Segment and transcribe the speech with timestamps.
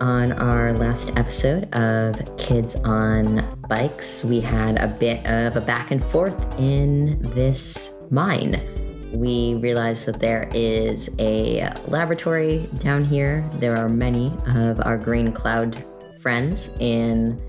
[0.00, 5.90] on our last episode of Kids on Bikes, we had a bit of a back
[5.90, 8.60] and forth in this mine.
[9.12, 13.48] We realized that there is a laboratory down here.
[13.54, 15.84] There are many of our green cloud
[16.20, 17.40] friends in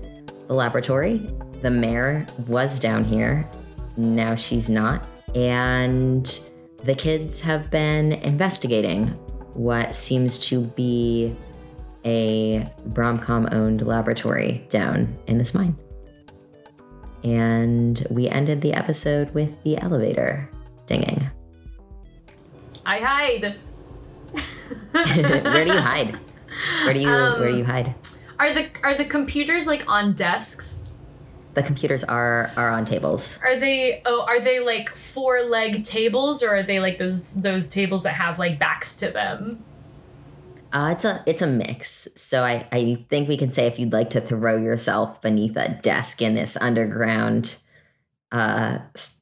[0.46, 1.26] the laboratory.
[1.62, 3.48] The mayor was down here.
[3.96, 5.06] Now she's not.
[5.34, 6.26] And
[6.84, 9.08] the kids have been investigating
[9.54, 11.36] what seems to be
[12.04, 15.76] a Bromcom owned laboratory down in this mine.
[17.22, 20.48] And we ended the episode with the elevator
[20.86, 21.30] dinging.
[22.86, 23.54] I hide.
[25.44, 26.18] where do you hide?
[26.84, 27.94] Where do you um, where do you hide?
[28.38, 30.92] Are the are the computers like on desks?
[31.54, 33.38] The computers are are on tables.
[33.44, 37.68] Are they oh are they like four leg tables or are they like those those
[37.68, 39.62] tables that have like backs to them?
[40.72, 42.08] Uh, it's a it's a mix.
[42.16, 45.68] So I, I think we can say if you'd like to throw yourself beneath a
[45.82, 47.56] desk in this underground
[48.32, 48.78] uh,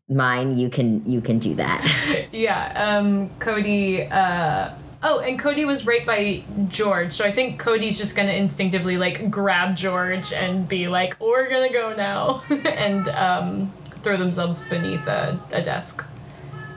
[0.08, 2.26] mine, you can you can do that.
[2.32, 2.98] Yeah.
[2.98, 8.16] Um Cody uh Oh, and Cody was right by George, so I think Cody's just
[8.16, 14.16] gonna instinctively like grab George and be like, "We're gonna go now," and um, throw
[14.16, 16.04] themselves beneath a, a desk.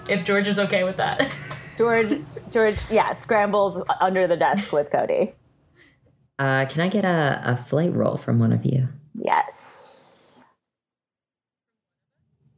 [0.07, 1.33] If George is okay with that.
[1.77, 5.33] George, George, yeah, scrambles under the desk with Cody.
[6.37, 8.89] Uh, can I get a, a flight roll from one of you?
[9.15, 10.43] Yes.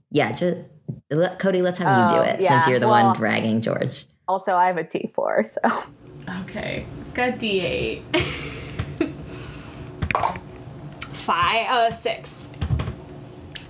[0.09, 0.57] Yeah, just
[1.11, 1.61] let, Cody.
[1.61, 4.05] Let's have you Oh, do it yeah, since you're the well- one dragging George.
[4.27, 5.91] Also, I have a D4, so
[6.43, 8.01] Okay, got D eight.
[11.01, 12.53] Five, uh, six.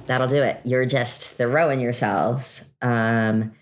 [0.06, 0.60] That'll do it.
[0.64, 2.74] You're just throwing yourselves.
[2.82, 3.54] Um,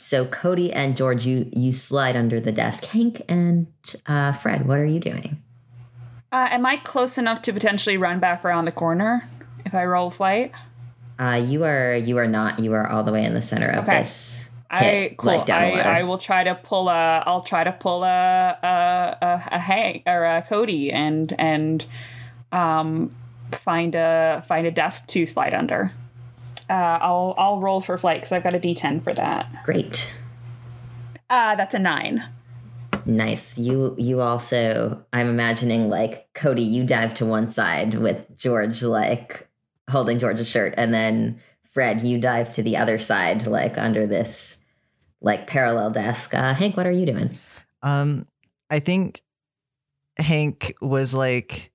[0.00, 2.86] so Cody and George, you you slide under the desk.
[2.86, 3.66] Hank and
[4.06, 5.42] uh, Fred, what are you doing?
[6.32, 9.28] Uh, am I close enough to potentially run back around the corner
[9.66, 10.52] if I roll flight?
[11.18, 12.58] Uh, you are you are not.
[12.60, 13.98] You are all the way in the center of Okay.
[13.98, 14.50] this.
[14.70, 15.36] I cool.
[15.36, 15.98] like I.
[15.98, 17.22] I will try to pull a.
[17.26, 21.84] I'll try to pull a a a, a Hank or a Cody and and
[22.52, 23.10] um
[23.52, 25.92] find a find a desk to slide under.
[26.70, 29.64] Uh, I'll I'll roll for flight because I've got a D10 for that.
[29.64, 30.14] Great,
[31.28, 32.24] Uh, that's a nine.
[33.04, 33.58] nice.
[33.58, 35.04] You you also.
[35.12, 36.62] I'm imagining like Cody.
[36.62, 39.48] You dive to one side with George, like
[39.90, 44.64] holding George's shirt, and then Fred, you dive to the other side, like under this
[45.20, 46.34] like parallel desk.
[46.34, 47.38] Uh, Hank, what are you doing?
[47.82, 48.26] Um,
[48.70, 49.22] I think
[50.18, 51.72] Hank was like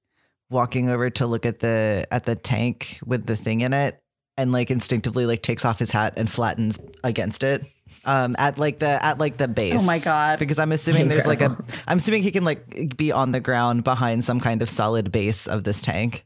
[0.50, 4.02] walking over to look at the at the tank with the thing in it,
[4.38, 7.64] and like instinctively like takes off his hat and flattens against it.
[8.04, 9.82] Um, at like the at like the base.
[9.82, 10.38] Oh my God.
[10.38, 11.46] Because I'm assuming there's like a.
[11.46, 11.76] Incredible.
[11.88, 15.48] I'm assuming he can like be on the ground behind some kind of solid base
[15.48, 16.24] of this tank.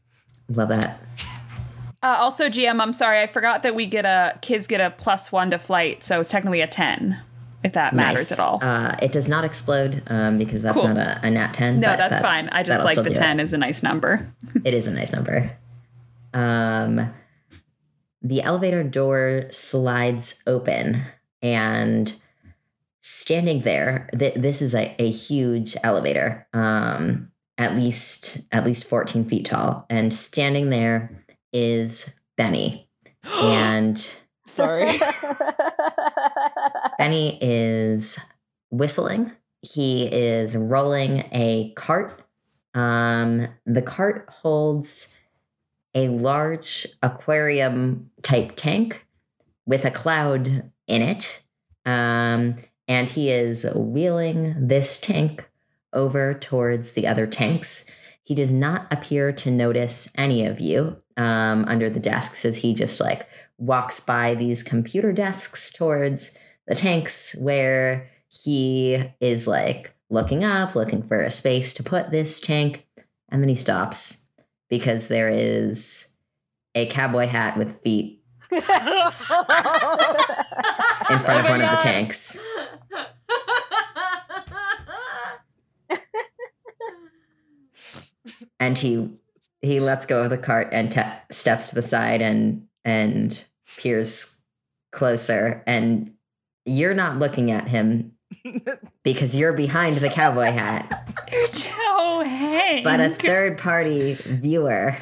[0.50, 1.00] Love that.
[2.02, 5.30] Uh, also, GM, I'm sorry, I forgot that we get a kids get a plus
[5.30, 7.18] one to flight, so it's technically a ten,
[7.62, 8.32] if that matters Nice.
[8.32, 8.58] at all.
[8.62, 10.88] Uh, it does not explode um, because that's Cool.
[10.88, 11.78] not a, a nat 10.
[11.80, 12.50] no, but that's, fine.
[12.52, 14.30] I just like the ten is a nice number.
[14.64, 15.52] It is a nice number.
[16.34, 17.12] Um,
[18.22, 21.02] the elevator door slides open,
[21.42, 22.14] and
[23.00, 29.24] standing there, th- this is a, a huge elevator, um, at least at least fourteen
[29.24, 32.88] feet tall, and standing there is Benny,
[33.42, 34.10] and
[34.50, 34.98] Sorry.
[36.98, 38.32] Benny is
[38.70, 39.32] whistling.
[39.62, 42.22] He is rolling a cart.
[42.74, 45.19] Um, the cart holds
[45.94, 49.06] a large aquarium type tank
[49.66, 51.44] with a cloud in it.
[51.84, 52.56] Um,
[52.86, 55.48] and he is wheeling this tank
[55.92, 57.90] over towards the other tanks.
[58.22, 62.74] He does not appear to notice any of you um, under the desks as he
[62.74, 63.28] just like
[63.58, 71.02] walks by these computer desks towards the tanks where he is like looking up, looking
[71.02, 72.86] for a space to put this tank,
[73.28, 74.19] and then he stops
[74.70, 76.16] because there is
[76.74, 78.22] a cowboy hat with feet
[78.52, 78.80] in front
[81.10, 82.38] of oh my one of the tanks.
[88.58, 89.08] And he
[89.62, 91.00] he lets go of the cart and te-
[91.30, 93.42] steps to the side and and
[93.78, 94.42] peers
[94.92, 95.62] closer.
[95.66, 96.12] And
[96.66, 98.12] you're not looking at him
[99.02, 102.84] because you're behind the cowboy hat You're Joe Hank.
[102.84, 104.96] but a third party viewer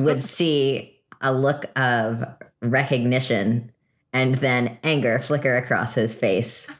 [0.00, 2.24] would see a look of
[2.60, 3.70] recognition
[4.12, 6.70] and then anger flicker across his face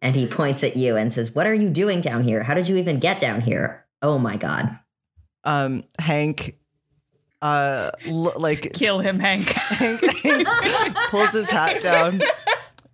[0.00, 2.42] and he points at you and says, "What are you doing down here?
[2.42, 3.86] How did you even get down here?
[4.02, 4.78] Oh my god!"
[5.44, 6.56] Um, Hank,
[7.40, 9.48] uh, l- like Kill him, Hank.
[9.50, 12.20] Hank, Hank pulls his hat down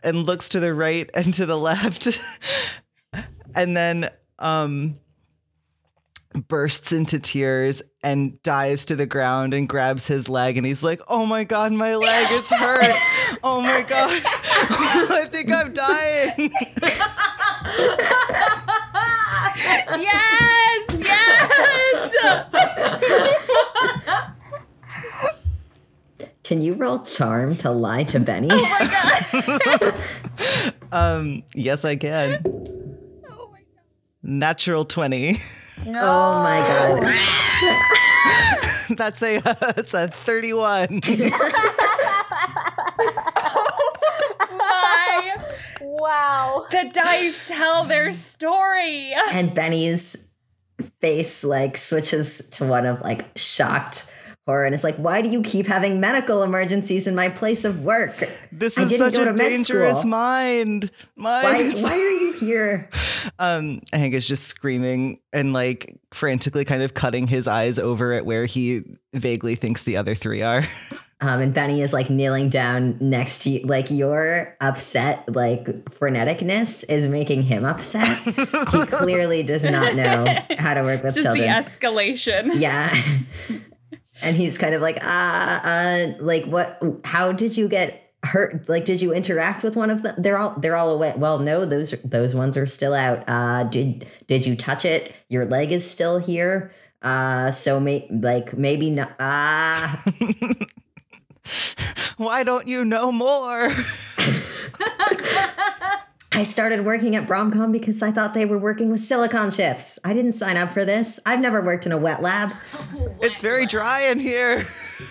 [0.08, 2.20] and looks to the right and to the left,
[3.54, 4.98] and then um
[6.46, 11.00] bursts into tears and dives to the ground and grabs his leg and he's like,
[11.08, 12.94] "Oh my god, my leg it's hurt.
[13.42, 14.22] Oh my god.
[14.24, 16.52] I think I'm dying."
[20.02, 21.58] yes, yes.
[26.48, 28.48] Can you roll charm to lie to Benny?
[28.50, 30.74] Oh my god.
[30.92, 32.40] um, yes I can.
[33.28, 33.84] Oh my god.
[34.22, 35.36] Natural 20.
[35.88, 37.14] oh my god!
[38.96, 41.00] That's a that's a 31.
[44.56, 45.36] My,
[45.82, 46.64] Wow.
[46.70, 49.12] the dice tell their story.
[49.32, 50.32] and Benny's
[51.02, 54.10] face like switches to one of like shocked
[54.48, 57.84] horror and it's like, why do you keep having medical emergencies in my place of
[57.84, 58.26] work?
[58.50, 60.10] This is such a dangerous school.
[60.10, 60.90] mind.
[61.16, 61.74] Why, Mind.
[61.82, 62.88] why are you here?
[63.38, 68.24] Um, Hank is just screaming and like frantically kind of cutting his eyes over at
[68.24, 70.64] where he vaguely thinks the other three are.
[71.20, 73.66] Um, and Benny is like kneeling down next to you.
[73.66, 78.06] Like your upset, like freneticness is making him upset.
[78.18, 78.32] he
[78.86, 82.52] clearly does not know how to work with It's Just the escalation.
[82.54, 82.94] Yeah.
[84.22, 88.68] And he's kind of like, uh, uh, like what, how did you get hurt?
[88.68, 90.14] Like, did you interact with one of them?
[90.18, 91.14] They're all, they're all away.
[91.16, 93.24] Well, no, those, those ones are still out.
[93.28, 95.14] Uh, did, did you touch it?
[95.28, 96.72] Your leg is still here.
[97.00, 100.04] Uh, so may, like maybe not, ah,
[102.16, 103.70] Why don't you know more?
[106.32, 109.98] I started working at Bromcom because I thought they were working with silicon chips.
[110.04, 111.18] I didn't sign up for this.
[111.24, 112.52] I've never worked in a wet lab.
[113.20, 114.64] It's very dry in here.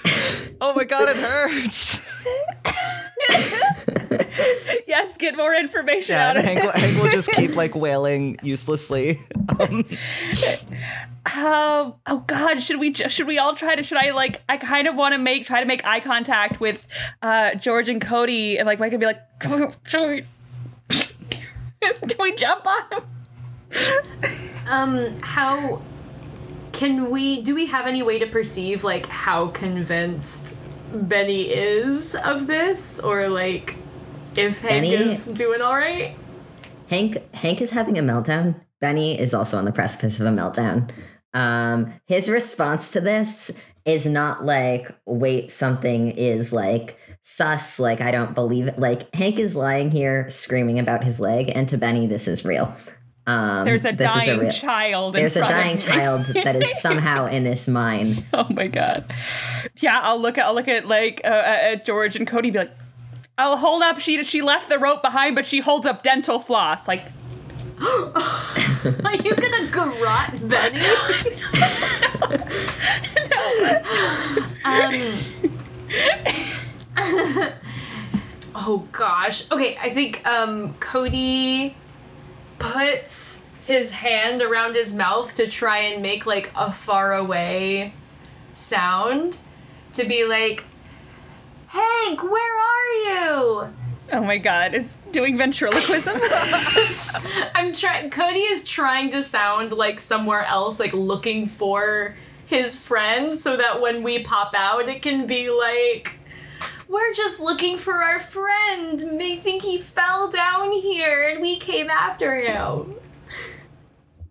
[0.62, 2.26] oh my god, it hurts.
[4.88, 6.64] Yes, get more information Yeah, out of Hank, it.
[6.64, 9.20] will- Hank will just keep like wailing uselessly.
[9.60, 9.84] Um,
[11.36, 13.84] Um, oh God, should we ju- should we all try to?
[13.84, 14.42] Should I like?
[14.48, 16.88] I kind of want to make try to make eye contact with
[17.22, 19.20] uh George and Cody, and like I could be like,
[19.86, 20.26] should we,
[22.06, 23.04] do we jump on him?
[24.70, 25.82] Um, how
[26.74, 27.42] can we?
[27.42, 30.62] Do we have any way to perceive like how convinced
[30.94, 33.78] Benny is of this, or like
[34.36, 36.16] if Hank Benny- is doing all right?
[36.90, 38.56] Hank Hank is having a meltdown.
[38.80, 40.92] Benny is also on the precipice of a meltdown.
[41.34, 48.12] Um, his response to this is not like, wait, something is like sus, like I
[48.12, 48.80] don't believe it.
[48.80, 52.74] Like Hank is lying here screaming about his leg, and to Benny, this is real.
[53.26, 55.16] Um, There's a this is dying real- child.
[55.16, 55.82] in There's a front dying me.
[55.82, 58.26] child that is somehow in this mine.
[58.34, 59.14] Oh my god.
[59.80, 62.48] Yeah, I'll look at I'll look at like uh, at George and Cody.
[62.48, 62.72] and Be like,
[63.38, 64.00] I'll hold up.
[64.00, 66.88] She she left the rope behind, but she holds up dental floss.
[66.88, 67.04] Like,
[67.82, 70.80] Are you gonna garrot Benny?
[74.64, 75.20] um.
[78.56, 79.50] oh gosh.
[79.52, 81.76] Okay, I think um Cody
[82.60, 87.94] puts his hand around his mouth to try and make like a far away
[88.54, 89.40] sound
[89.94, 90.64] to be like
[91.68, 93.74] Hank, where are you?
[94.14, 96.16] oh my god, is doing ventriloquism.
[97.56, 98.10] I'm trying.
[98.10, 103.82] Cody is trying to sound like somewhere else, like looking for his friend, so that
[103.82, 106.20] when we pop out, it can be like,
[106.88, 109.04] "We're just looking for our friend.
[109.18, 112.96] May think he fell down here, and we came after him."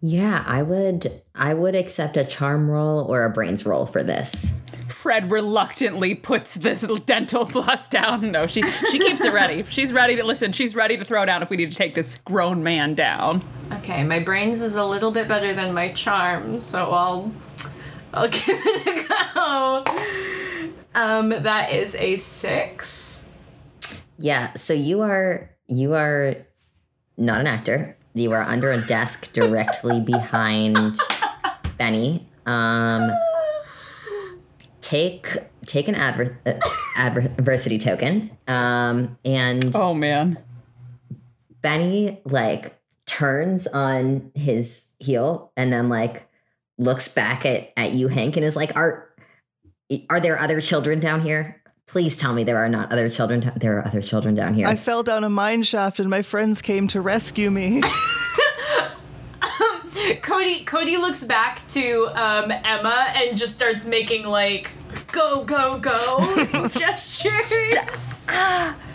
[0.00, 4.62] Yeah, I would I would accept a charm roll or a brains roll for this.
[4.88, 8.30] Fred reluctantly puts this dental floss down.
[8.30, 9.64] No, she she keeps it ready.
[9.68, 10.52] She's ready to listen.
[10.52, 13.42] She's ready to throw down if we need to take this grown man down.
[13.72, 17.32] Okay, my brains is a little bit better than my charm, so I'll
[18.12, 20.45] I'll give it a go.
[20.96, 23.28] Um, that is a six.
[24.18, 26.36] Yeah, so you are you are
[27.18, 27.96] not an actor.
[28.14, 30.98] You are under a desk directly behind
[31.76, 32.26] Benny.
[32.46, 33.10] Um
[34.80, 35.36] take
[35.66, 36.54] take an adver- uh,
[36.98, 38.30] adversity token.
[38.48, 40.38] Um and Oh man.
[41.60, 42.72] Benny like
[43.04, 46.26] turns on his heel and then like
[46.78, 49.05] looks back at at you Hank and is like are
[50.10, 51.60] are there other children down here?
[51.86, 53.40] Please tell me there are not other children.
[53.40, 54.66] t- there are other children down here.
[54.66, 57.82] I fell down a mine shaft and my friends came to rescue me.
[60.22, 64.70] Cody Cody looks back to um, Emma and just starts making like
[65.12, 68.30] go go go gestures.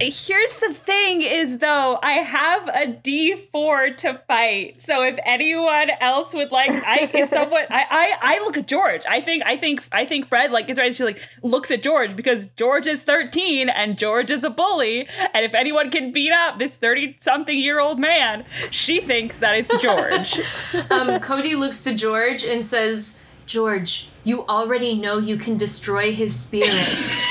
[0.00, 4.82] Here's the thing is though, I have a D4 to fight.
[4.82, 9.04] So if anyone else would like I if someone I, I I look at George.
[9.08, 12.14] I think I think I think Fred like it's right she like looks at George
[12.14, 15.08] because George is 13 and George is a bully.
[15.34, 19.56] And if anyone can beat up this 30 something year old man, she thinks that
[19.56, 20.90] it's George.
[20.90, 26.38] um, Cody looks to George and says, "George, you already know you can destroy his
[26.38, 27.12] spirit.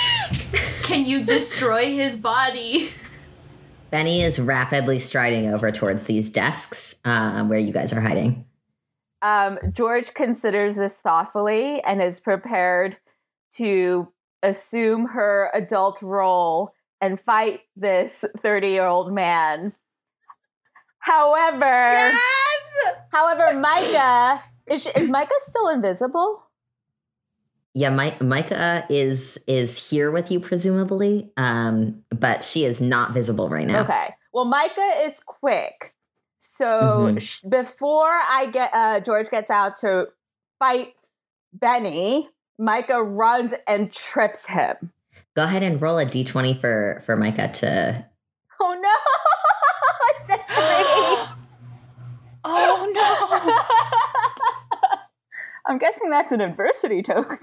[0.87, 2.89] can you destroy his body?"
[3.89, 8.45] Benny is rapidly striding over towards these desks um, where you guys are hiding.
[9.21, 12.97] Um, George considers this thoughtfully and is prepared
[13.55, 14.11] to
[14.43, 19.73] assume her adult role and fight this 30 year old man.
[20.99, 22.11] However,
[23.11, 26.43] however, Micah is, she, is Micah still invisible?
[27.77, 33.49] Yeah, Mi- Micah is is here with you presumably, um, but she is not visible
[33.49, 33.81] right now.
[33.83, 34.15] Okay.
[34.33, 35.93] Well, Micah is quick.
[36.39, 36.65] So
[37.13, 37.21] Mhm.
[37.21, 40.07] sh- before I get uh, George gets out to
[40.57, 40.95] fight
[41.53, 44.91] Benny, Micah runs and trips him.
[45.35, 48.05] Go ahead and roll a d20 for for Micah to.
[48.59, 48.89] Oh no!
[50.21, 50.43] It's a three.
[52.43, 53.59] oh no.
[55.67, 57.37] I'm guessing that's an adversity token.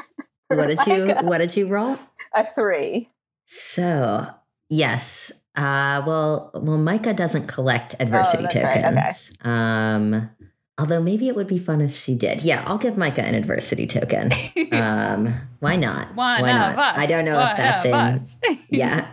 [0.49, 1.97] What did you What did you roll?
[2.35, 3.11] A three.
[3.45, 4.27] So
[4.69, 8.83] yes, uh, well, well, Micah doesn't collect adversity Oh, that's right, okay.
[8.83, 9.39] tokens.
[9.45, 10.31] Um,
[10.79, 12.43] although maybe it would be fun if she did.
[12.43, 14.33] Yeah, I'll give Micah an adversity token.
[14.73, 16.15] um, why not?
[16.15, 16.99] Why of not?
[16.99, 18.59] I don't know if that's in.
[18.69, 19.07] yeah.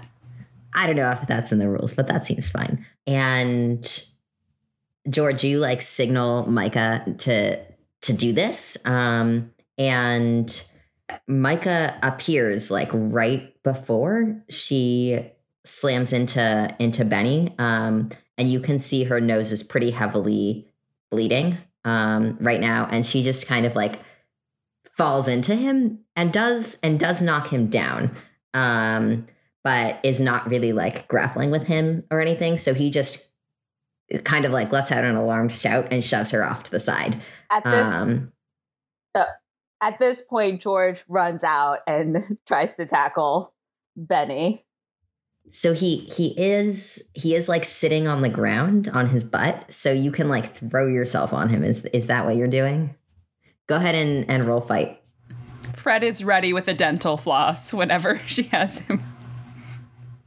[0.73, 2.85] I don't know if that's in the rules, but that seems fine.
[3.05, 3.85] And
[5.09, 7.63] George, you like signal Micah to
[8.01, 8.83] to do this.
[8.85, 10.70] Um, and
[11.27, 15.31] Micah appears like right before she
[15.65, 17.53] slams into into Benny.
[17.59, 20.67] Um, and you can see her nose is pretty heavily
[21.11, 22.87] bleeding um right now.
[22.89, 23.99] And she just kind of like
[24.97, 28.15] falls into him and does and does knock him down.
[28.53, 29.27] Um
[29.63, 32.57] but is not really like grappling with him or anything.
[32.57, 33.31] So he just
[34.23, 37.21] kind of like lets out an alarmed shout and shoves her off to the side.
[37.49, 38.31] At this Um,
[39.81, 43.53] at this point, George runs out and tries to tackle
[43.97, 44.65] Benny.
[45.49, 49.65] so he he is he is like sitting on the ground on his butt.
[49.73, 51.63] So you can like throw yourself on him.
[51.63, 52.95] Is is that what you're doing?
[53.67, 55.01] Go ahead and and roll fight.
[55.75, 59.03] Fred is ready with a dental floss whenever she has him.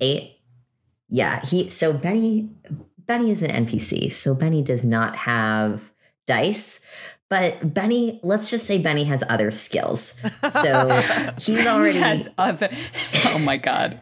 [0.01, 0.39] Eight.
[1.09, 2.51] Yeah, he so Benny
[3.07, 5.93] Benny is an NPC, so Benny does not have
[6.27, 6.87] dice.
[7.35, 10.25] But Benny, let's just say Benny has other skills.
[10.49, 10.89] So
[11.41, 12.69] he's already Has other.
[13.27, 14.01] Oh my god.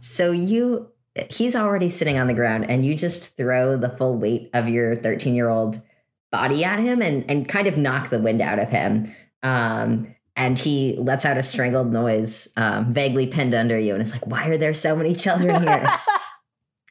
[0.00, 0.88] so you
[1.30, 4.96] he's already sitting on the ground and you just throw the full weight of your
[4.96, 5.80] 13 year old
[6.32, 9.14] body at him and and kind of knock the wind out of him.
[9.44, 14.10] Um and he lets out a strangled noise, um, vaguely pinned under you, and it's
[14.12, 15.88] like, why are there so many children here?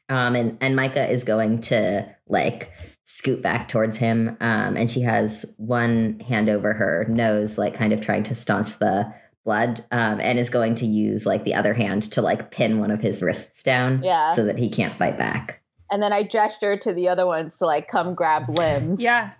[0.08, 2.70] Um, and and Micah is going to like
[3.12, 7.92] scoot back towards him, um, and she has one hand over her nose, like kind
[7.92, 9.12] of trying to staunch the
[9.44, 12.90] blood, um, and is going to use like the other hand to like pin one
[12.90, 14.28] of his wrists down, Yeah.
[14.28, 15.60] so that he can't fight back.
[15.90, 19.00] And then I gesture to the other ones to like come grab limbs.
[19.02, 19.32] Yeah.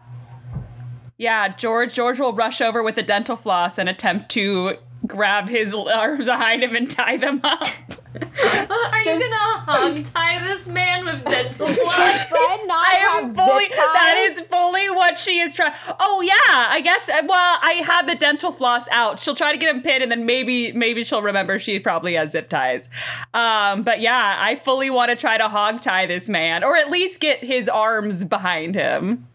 [1.17, 4.75] Yeah, George George will rush over with a dental floss and attempt to
[5.07, 7.67] grab his arms behind him and tie them up.
[8.15, 12.33] Are you gonna hog tie this man with dental floss?
[12.35, 15.73] I am fully that is fully what she is trying.
[15.99, 19.21] Oh yeah, I guess uh, well, I had the dental floss out.
[19.21, 22.33] She'll try to get him pinned and then maybe maybe she'll remember she probably has
[22.33, 22.89] zip ties.
[23.35, 26.91] Um, but yeah, I fully want to try to hog tie this man or at
[26.91, 29.27] least get his arms behind him.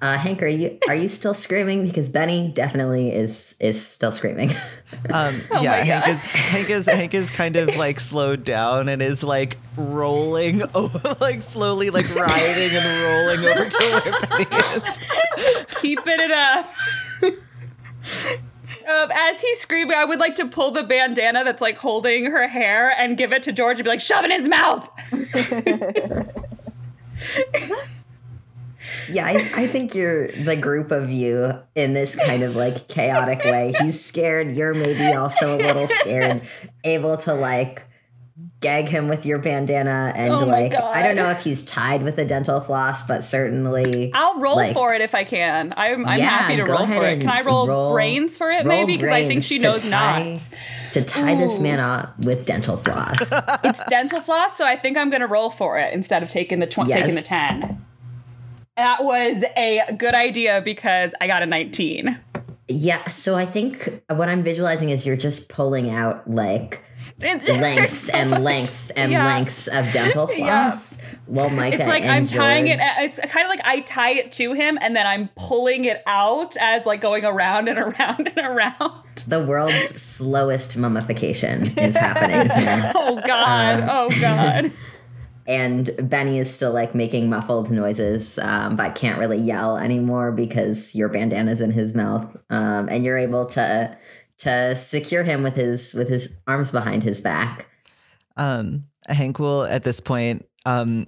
[0.00, 1.84] Uh, Hank, are you are you still screaming?
[1.84, 4.52] Because Benny definitely is is still screaming.
[5.12, 9.02] Um, Oh yeah, Hank is Hank is Hank is kind of like slowed down and
[9.02, 14.12] is like rolling, over, like slowly like riding and rolling over to where
[14.46, 15.66] Penny is.
[15.80, 16.72] keeping it up.
[17.22, 22.48] Um, as he's screaming, I would like to pull the bandana that's like holding her
[22.48, 24.88] hair and give it to George and be like, shove in his mouth.
[29.10, 33.44] Yeah, I, I think you're the group of you in this kind of like chaotic
[33.44, 33.74] way.
[33.80, 34.52] He's scared.
[34.54, 36.42] You're maybe also a little scared,
[36.84, 37.84] able to like
[38.60, 40.96] gag him with your bandana and Oh like God.
[40.96, 44.74] I don't know if he's tied with a dental floss, but certainly I'll roll Like-
[44.74, 45.72] for it if I can.
[45.76, 47.20] I'm, I'm Yeah, happy to roll for it.
[47.20, 48.96] Can I roll, roll- brains for it, maybe?
[48.96, 50.48] Because I think she knows tie- not.
[50.92, 53.32] to tie this man up with dental floss.
[53.62, 56.58] It's dental floss, so I think I'm going to roll for it instead of taking
[56.58, 57.00] the tw- Yes.
[57.02, 57.84] taking the ten.
[58.78, 62.16] That was a good idea because I got a 19.
[62.68, 66.84] yeah, so I think what I'm visualizing is you're just pulling out like
[67.20, 69.26] It's, lengths and lengths and Yeah.
[69.26, 70.70] lengths of dental Yeah.
[70.70, 71.02] floss.
[71.26, 72.78] While Micah It's like and I'm tying it.
[72.80, 76.56] It's kind of like I tie it to him, and then I'm pulling it out
[76.60, 79.02] as like going around and around and around.
[79.26, 82.48] the world's slowest mummification is happening.
[82.94, 83.80] Oh God!
[83.80, 84.72] Um, oh God!
[85.48, 90.94] And Benny is still like making muffled noises, um, but can't really yell anymore because
[90.94, 92.36] your bandana's in his mouth.
[92.50, 93.96] Um, and you're able to
[94.38, 97.66] to secure him with his with his arms behind his back.
[98.36, 101.06] Um, Hank will at this point um,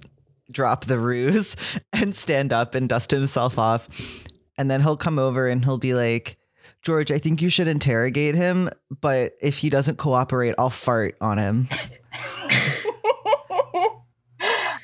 [0.51, 1.55] drop the ruse
[1.93, 3.87] and stand up and dust himself off.
[4.57, 6.37] And then he'll come over and he'll be like,
[6.81, 8.69] George, I think you should interrogate him,
[9.01, 11.69] but if he doesn't cooperate, I'll fart on him.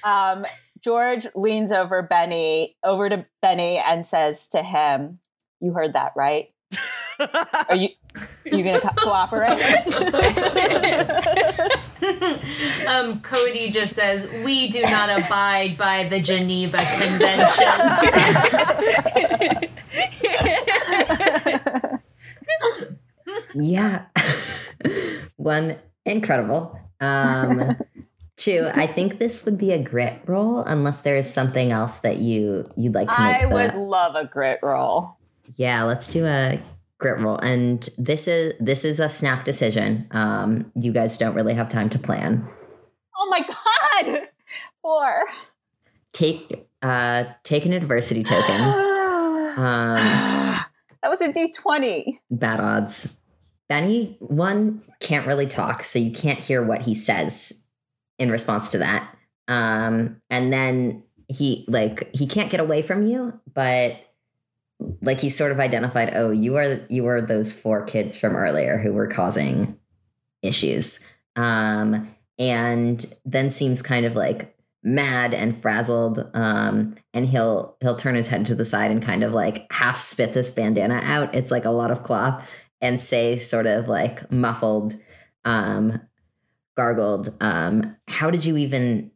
[0.07, 0.45] um,
[0.81, 5.19] George leans over Benny, over to Benny, and says to him,
[5.59, 6.49] "You heard that, right?
[7.69, 7.89] Are you
[8.45, 9.49] you gonna co- cooperate?"
[12.87, 17.67] um, Cody just says, "We do not abide by the Geneva Convention."
[23.53, 24.05] Yeah.
[25.37, 26.79] One, incredible.
[26.99, 27.77] Um
[28.37, 32.17] two, I think this would be a grit roll unless there is something else that
[32.17, 33.35] you you'd like to make.
[33.37, 35.17] I the- would love a grit roll.
[35.55, 36.59] Yeah, let's do a
[36.99, 37.37] grit roll.
[37.37, 40.07] And this is this is a snap decision.
[40.11, 42.47] Um, you guys don't really have time to plan.
[43.17, 44.27] Oh my god,
[44.81, 45.25] four.
[46.13, 48.61] Take uh take an adversity token.
[49.57, 49.95] Um
[51.01, 52.21] that was a D twenty.
[52.29, 53.19] bad odds.
[53.69, 57.65] Benny, one, can't really talk, so you can't hear what he says
[58.19, 59.15] in response to that.
[59.47, 63.97] Um, and then he like he can't get away from you, but
[65.01, 68.77] like he sort of identified, oh, you are you are those four kids from earlier
[68.77, 69.77] who were causing
[70.41, 71.11] issues.
[71.35, 76.29] Um, and then seems kind of like mad and frazzled.
[76.33, 79.99] Um, and he'll he'll turn his head to the side and kind of like half
[79.99, 81.33] spit this bandana out.
[81.33, 82.43] It's like a lot of cloth
[82.81, 84.93] and say sort of like muffled
[85.45, 85.99] um
[86.87, 89.11] gargled um how did you even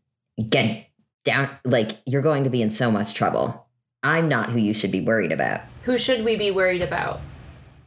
[0.49, 0.87] get
[1.23, 3.67] down like you're going to be in so much trouble.
[4.03, 5.61] I'm not who you should be worried about.
[5.83, 7.21] Who should we be worried about?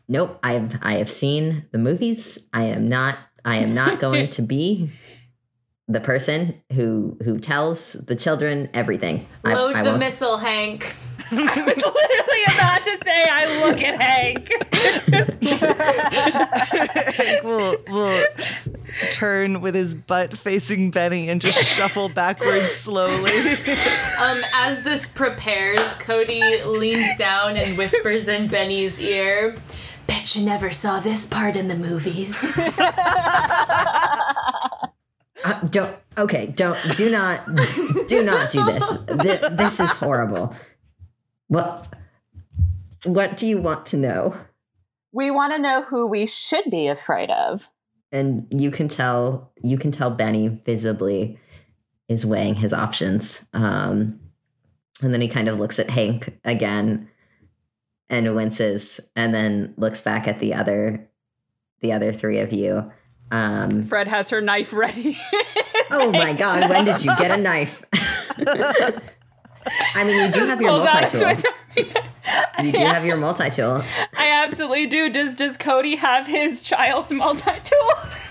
[0.06, 2.48] nope i've i have seen the movies.
[2.52, 4.90] I am not i am not going to be
[5.88, 9.26] the person who who tells the children everything.
[9.44, 10.94] I- Load I the won't- missile, Hank.
[11.30, 14.50] I was literally about to say, I look at Hank.
[17.14, 18.24] Hank will, will
[19.12, 23.32] turn with his butt facing Benny and just shuffle backwards slowly.
[24.20, 29.56] Um, as this prepares, Cody leans down and whispers in Benny's ear,
[30.06, 32.58] Bet you never saw this part in the movies.
[35.46, 37.44] Uh, don't okay don't do not
[38.08, 40.54] do not do this this, this is horrible
[41.54, 41.88] what
[43.04, 44.34] what do you want to know
[45.12, 47.68] We want to know who we should be afraid of.
[48.12, 51.38] and you can tell you can tell benny visibly
[52.08, 54.20] is weighing his options um
[55.02, 57.08] and then he kind of looks at hank again
[58.10, 61.08] and winces and then looks back at the other
[61.80, 62.90] the other three of you
[63.30, 65.18] um Fred has her knife ready.
[65.90, 67.84] Oh my god, when did you get a knife?
[69.94, 71.52] I mean, you do have your Pulls out a multi Swiss tool.
[72.62, 73.82] You do have your multi tool.
[74.16, 75.10] I absolutely do.
[75.10, 77.90] Does does Cody have his child's multi tool?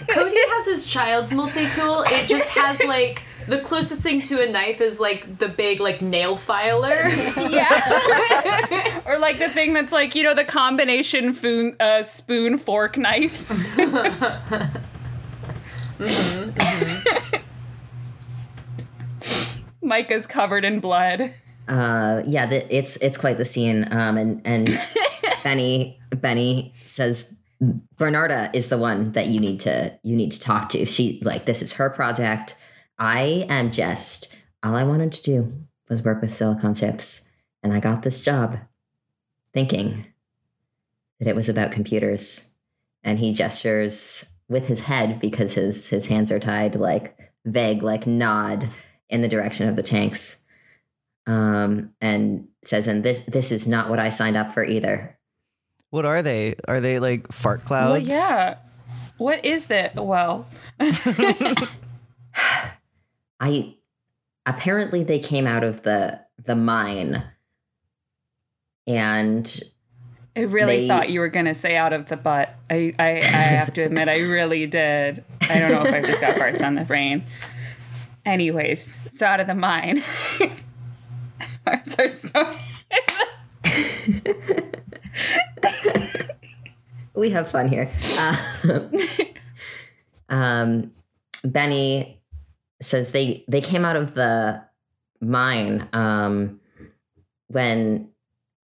[0.10, 2.04] Cody has his child's multi tool.
[2.08, 6.02] It just has like the closest thing to a knife is like the big like
[6.02, 7.08] nail filer.
[7.50, 9.02] yeah.
[9.06, 13.50] or like the thing that's like you know the combination foon, uh, spoon fork knife.
[19.84, 21.34] Micah's covered in blood.
[21.68, 23.88] Uh, yeah, the, it's it's quite the scene.
[23.92, 24.80] Um, and and
[25.44, 27.40] Benny Benny says
[27.96, 30.86] Bernarda is the one that you need to you need to talk to.
[30.86, 32.58] She like this is her project.
[33.00, 35.54] I am just all I wanted to do
[35.90, 38.58] was work with silicon chips, and I got this job
[39.54, 40.06] thinking
[41.20, 42.50] that it was about computers.
[43.06, 48.08] And he gestures with his head because his his hands are tied, like vague, like
[48.08, 48.70] nod
[49.10, 50.46] in the direction of the tanks.
[51.26, 55.18] Um, and says, and this this is not what I signed up for either.
[55.90, 56.56] What are they?
[56.68, 58.10] Are they like fart Well, clouds?
[58.10, 58.56] yeah.
[59.18, 59.96] What is that?
[59.96, 60.48] Well,
[63.40, 63.76] I
[64.46, 67.24] apparently they came out of the the mine
[68.88, 69.60] and
[70.36, 72.54] I really They- thought you were gonna say out of the butt.
[72.70, 75.24] I, I, I have to admit, I really did.
[75.42, 77.24] I don't know if I've just got farts on the brain.
[78.26, 80.04] Anyways, it's out of the mine.
[87.16, 87.90] we have fun here.
[88.18, 88.90] Uh,
[90.34, 90.92] um,
[91.44, 92.22] Benny
[92.82, 94.62] says they they came out of the
[95.22, 96.60] mine um,
[97.48, 98.10] when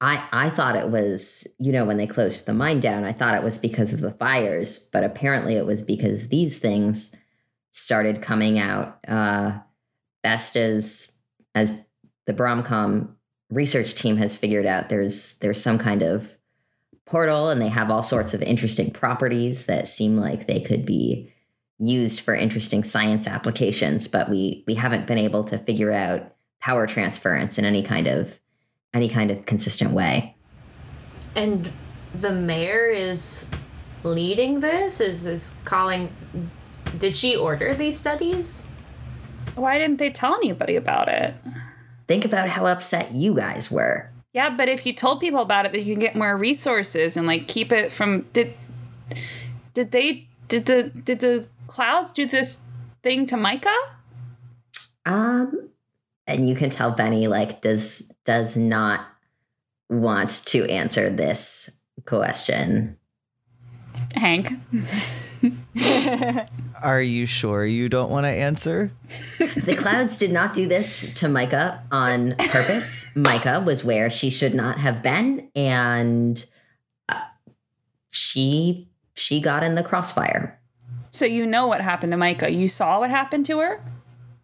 [0.01, 3.35] I I thought it was you know when they closed the mine down I thought
[3.35, 7.14] it was because of the fires, but apparently it was because these things
[7.79, 8.99] started coming out.
[9.07, 9.59] Uh,
[10.23, 11.21] best as
[11.55, 11.87] as
[12.27, 13.14] the Bromcom
[13.51, 16.37] research team has figured out, there's there's some kind of
[17.07, 21.33] portal and they have all sorts of interesting properties that seem like they could be
[21.79, 26.87] used for interesting science applications but we we haven't been able to figure out power
[26.87, 28.41] transference in any kind of
[28.93, 30.37] any kind of consistent way
[31.35, 31.71] And
[32.12, 33.51] the mayor is
[34.03, 35.01] leading this?
[35.01, 36.11] Is is calling
[36.96, 38.70] did she order these studies?
[39.55, 41.35] Why didn't they tell anybody about it?
[42.09, 45.72] think about how upset you guys were Yeah, but if you told people about it,
[45.72, 48.22] that you can get more resources and like keep it from.
[48.33, 48.55] Did
[49.74, 52.62] did they did the did the clouds do this
[53.03, 53.77] thing to Micah?
[55.07, 55.70] um
[56.27, 59.01] and you can tell benny like does does not
[59.88, 62.98] want to answer this question
[64.14, 64.53] Hank.
[66.83, 68.93] Are you sure you don't want to answer?
[69.38, 73.14] The clouds did not do this to Micah on purpose.
[73.17, 76.45] Micah was where she should not have been, and
[77.09, 77.21] uh,
[78.11, 80.61] she she got in the crossfire.
[81.11, 82.51] So you know what happened to Micah.
[82.51, 83.83] You saw what happened to her?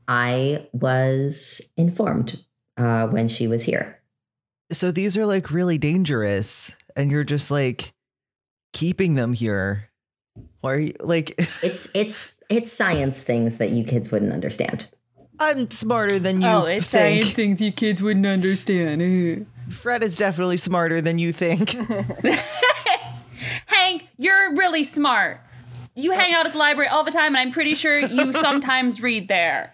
[0.09, 2.45] I was informed
[2.77, 4.01] uh, when she was here.
[4.73, 7.93] So these are like really dangerous, and you're just like
[8.73, 9.91] keeping them here.
[10.65, 11.35] Why are you like?
[11.63, 14.89] It's it's it's science things that you kids wouldn't understand.
[15.39, 17.25] I'm smarter than you oh, it's think.
[17.25, 19.47] science things you kids wouldn't understand.
[19.69, 21.77] Fred is definitely smarter than you think.
[23.67, 25.43] Hank, you're really smart.
[25.95, 29.03] You hang out at the library all the time, and I'm pretty sure you sometimes
[29.03, 29.71] read there.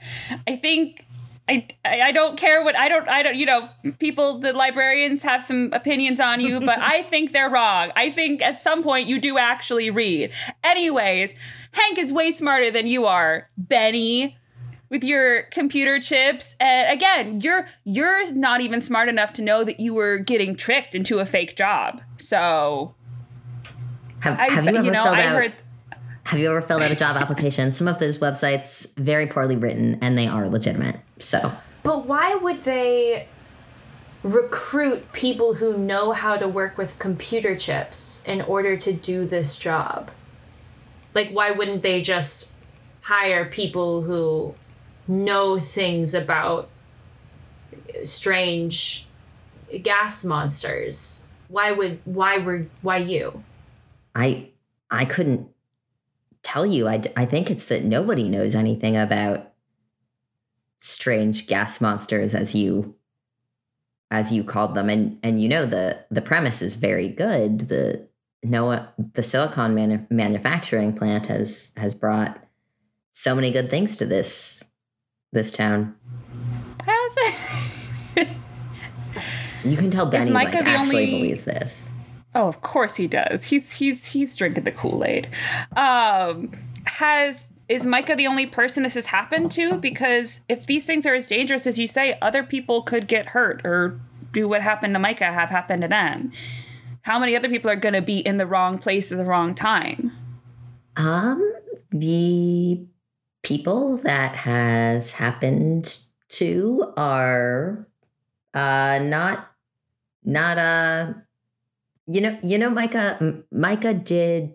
[0.48, 1.06] I think
[1.50, 5.22] I, I I don't care what I don't I don't you know people the librarians
[5.22, 7.90] have some opinions on you, but I think they're wrong.
[7.96, 10.30] I think at some point you do actually read.
[10.62, 11.34] Anyways,
[11.72, 14.36] Hank is way smarter than you are, Benny.
[14.90, 19.78] With your computer chips, and again, you're you're not even smart enough to know that
[19.78, 22.00] you were getting tricked into a fake job.
[22.18, 22.96] So
[24.18, 25.34] Have, I, have you ever you know, filled I out?
[25.36, 25.54] heard
[26.24, 27.70] Have you ever filled out a job application?
[27.70, 31.00] Some of those websites very poorly written, and they are legitimate.
[31.20, 31.52] So
[31.82, 33.28] But why would they
[34.22, 39.58] recruit people who know how to work with computer chips in order to do this
[39.58, 40.10] job?
[41.14, 42.56] Like, why wouldn't they just
[43.02, 44.54] hire people who
[45.08, 46.68] know things about
[48.04, 49.06] strange
[49.82, 51.28] gas monsters?
[51.48, 53.42] Why would why were why you?
[54.14, 54.50] I
[54.90, 55.48] I couldn't
[56.42, 56.88] tell you.
[56.88, 59.49] I, I think it's that nobody knows anything about
[60.80, 62.94] strange gas monsters as you
[64.10, 68.08] as you called them and and you know the the premise is very good the
[68.42, 72.42] Noah the silicon manu- manufacturing plant has has brought
[73.12, 74.64] so many good things to this
[75.32, 75.94] this town
[76.86, 77.14] how's
[78.16, 78.28] it?
[79.64, 81.94] you can tell Benny like actually only- believes this
[82.32, 83.44] Oh, of course he does.
[83.44, 85.28] He's he's he's drinking the Kool Aid.
[85.76, 86.52] Um,
[86.84, 89.74] has is Micah the only person this has happened to?
[89.74, 93.64] Because if these things are as dangerous as you say, other people could get hurt
[93.64, 94.00] or
[94.32, 96.32] do what happened to Micah have happened to them.
[97.02, 99.54] How many other people are going to be in the wrong place at the wrong
[99.54, 100.10] time?
[100.96, 101.54] Um,
[101.92, 102.84] the
[103.42, 105.96] people that has happened
[106.30, 107.86] to are
[108.52, 109.48] uh not
[110.24, 111.12] not uh
[112.06, 114.54] you know you know Micah M- Micah did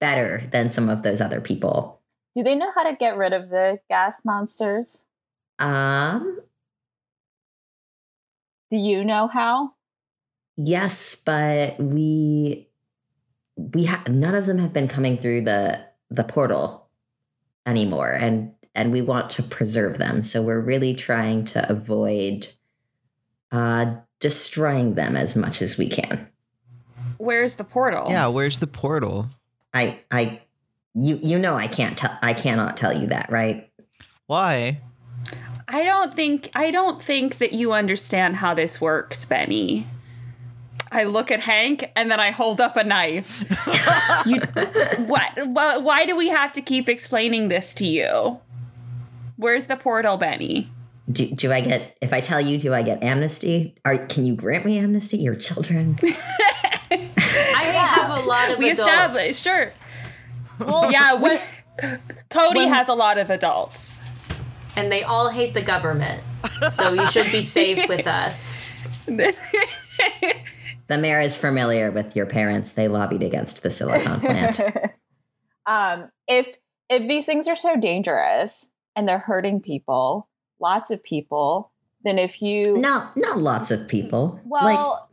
[0.00, 1.99] better than some of those other people.
[2.34, 5.04] Do they know how to get rid of the gas monsters?
[5.58, 6.40] Um
[8.70, 9.72] Do you know how?
[10.56, 12.68] Yes, but we
[13.56, 16.88] we ha- none of them have been coming through the the portal
[17.66, 20.22] anymore and and we want to preserve them.
[20.22, 22.48] So we're really trying to avoid
[23.52, 26.28] uh destroying them as much as we can.
[27.18, 28.06] Where's the portal?
[28.08, 29.28] Yeah, where's the portal?
[29.74, 30.42] I I
[30.94, 33.70] you you know I can't tell I cannot tell you that, right?
[34.26, 34.80] Why?
[35.68, 39.86] I don't think I don't think that you understand how this works, Benny.
[40.92, 43.44] I look at Hank and then I hold up a knife.
[44.26, 44.40] you,
[45.04, 48.40] what, why, why do we have to keep explaining this to you?
[49.36, 50.68] Where's the portal, Benny?
[51.10, 53.76] Do, do I get if I tell you do I get amnesty?
[53.84, 55.18] Are can you grant me amnesty?
[55.18, 55.98] Your children?
[56.90, 58.90] I have a lot of We adults.
[58.90, 59.72] established, sure.
[60.90, 61.38] yeah, we,
[62.28, 64.00] Cody has a lot of adults.
[64.76, 66.22] and they all hate the government.
[66.70, 68.70] So you should be safe with us.
[69.06, 72.72] The mayor is familiar with your parents.
[72.72, 74.60] They lobbied against the silicon plant.
[75.66, 76.48] um, if
[76.88, 81.70] if these things are so dangerous and they're hurting people, lots of people,
[82.02, 84.40] then if you not not lots of people.
[84.44, 85.08] well,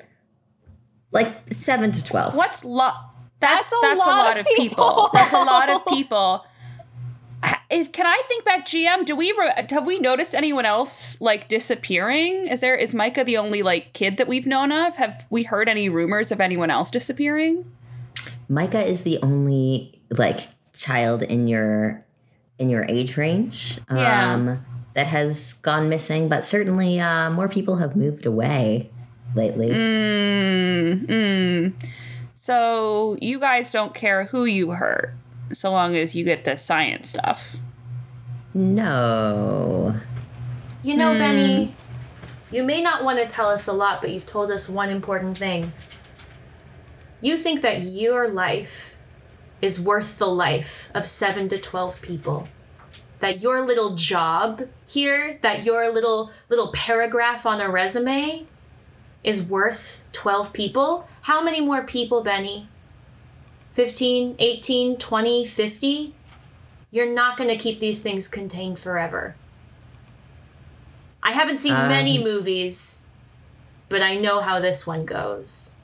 [1.12, 2.36] like like seven to twelve.
[2.36, 3.07] What's lot?
[3.40, 4.66] That's That's that's a a lot lot, of of people.
[4.76, 5.10] people.
[5.14, 6.46] that's a lot of people.
[7.70, 9.06] If, can I think back, GM?
[9.06, 12.48] Do we re- have we noticed anyone else like disappearing?
[12.48, 14.96] Is there is Micah the only like kid that we've known of?
[14.98, 17.70] Have we heard any rumors of anyone else disappearing?
[18.50, 22.04] Micah is the only like child in your
[22.58, 24.58] in your age range um, Yeah.
[24.96, 28.90] that has gone missing, but certainly uh, more people have moved away
[29.36, 29.70] lately.
[29.70, 31.74] Mm, mm.
[32.48, 35.14] So you guys don't care who you hurt,
[35.52, 37.58] so long as you get the science stuff.
[38.54, 39.94] No.
[40.82, 41.20] You know, hmm.
[41.20, 41.76] Benny,
[42.50, 45.38] you may not want to tell us a lot, but you've told us one important
[45.38, 45.74] thing.
[47.20, 48.98] You think that your life
[49.62, 52.48] is worth the life of 7 to 12 people.
[53.20, 58.48] That your little job here, that your little little paragraph on a resume
[59.24, 61.08] is worth 12 people.
[61.22, 62.68] How many more people, Benny?
[63.74, 66.14] 15, 18, 20, 50?
[66.92, 69.36] You're not going to keep these things contained forever.
[71.22, 73.08] I haven't seen many Um, movies,
[73.90, 75.76] but I know how this one goes.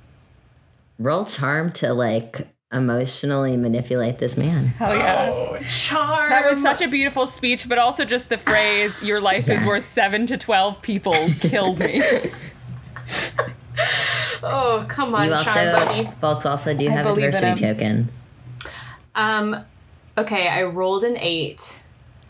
[0.98, 4.68] Roll charm to like emotionally manipulate this man.
[4.68, 5.60] Hell yeah.
[5.68, 6.30] Charm.
[6.30, 9.92] That was such a beautiful speech, but also just the phrase, your life is worth
[9.94, 12.02] seven to 12 people, killed me.
[14.46, 16.10] Oh, come on, You Charm also, Buddy.
[16.20, 18.28] folks, also do I have believe in adversity tokens.
[19.16, 19.56] Um,
[20.18, 21.84] okay, I rolled an eight.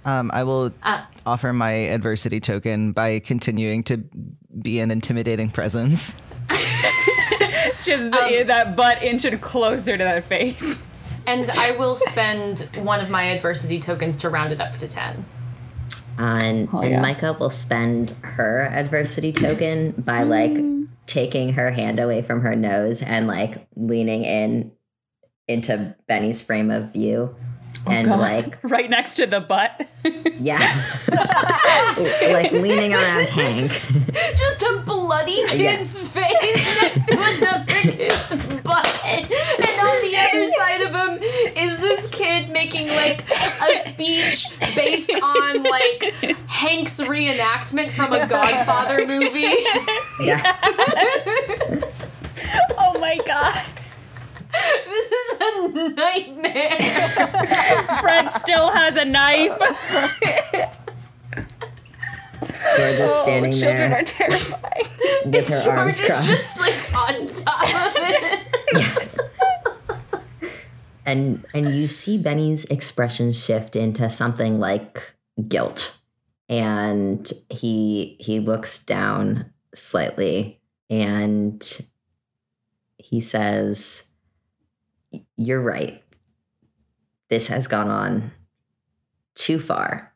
[0.05, 3.97] Um, I will Uh, offer my adversity token by continuing to
[4.61, 6.15] be an intimidating presence.
[7.83, 10.81] Just the, that butt inching closer to that face.
[11.25, 15.25] and I will spend one of my adversity tokens to round it up to 10.
[16.17, 17.01] And, Oh, and yeah.
[17.01, 20.87] Micah will spend her adversity token by like Mm.
[21.07, 24.71] taking her hand away from her nose and like leaning in
[25.47, 27.35] into Benny's frame of view.
[27.85, 28.19] Oh, and Oh, God.
[28.19, 29.87] like Right next to the butt.
[30.39, 30.83] yeah.
[31.09, 33.71] like leaning around Hank.
[34.35, 39.01] Just a bloody kid's face next to another kid's butt.
[39.05, 41.23] And on the other side of him
[41.57, 46.03] is this kid making like a speech based on like
[46.47, 49.53] Hank's reenactment from a Godfather movie.
[50.21, 50.55] Yeah.
[52.77, 53.61] oh my god.
[54.85, 56.77] this is a nightmare.
[58.01, 59.59] Fred still has a knife.
[62.75, 64.87] George is standing Oh, Children there are terrifying.
[65.25, 66.29] with her George arms is crossed.
[66.29, 69.09] just like on top of it.
[71.05, 75.13] and and you see Benny's expression shift into something like
[75.47, 75.97] guilt.
[76.49, 81.81] And he he looks down slightly and
[82.97, 84.12] he says
[85.37, 86.03] you're right.
[87.29, 88.31] This has gone on
[89.35, 90.13] too far.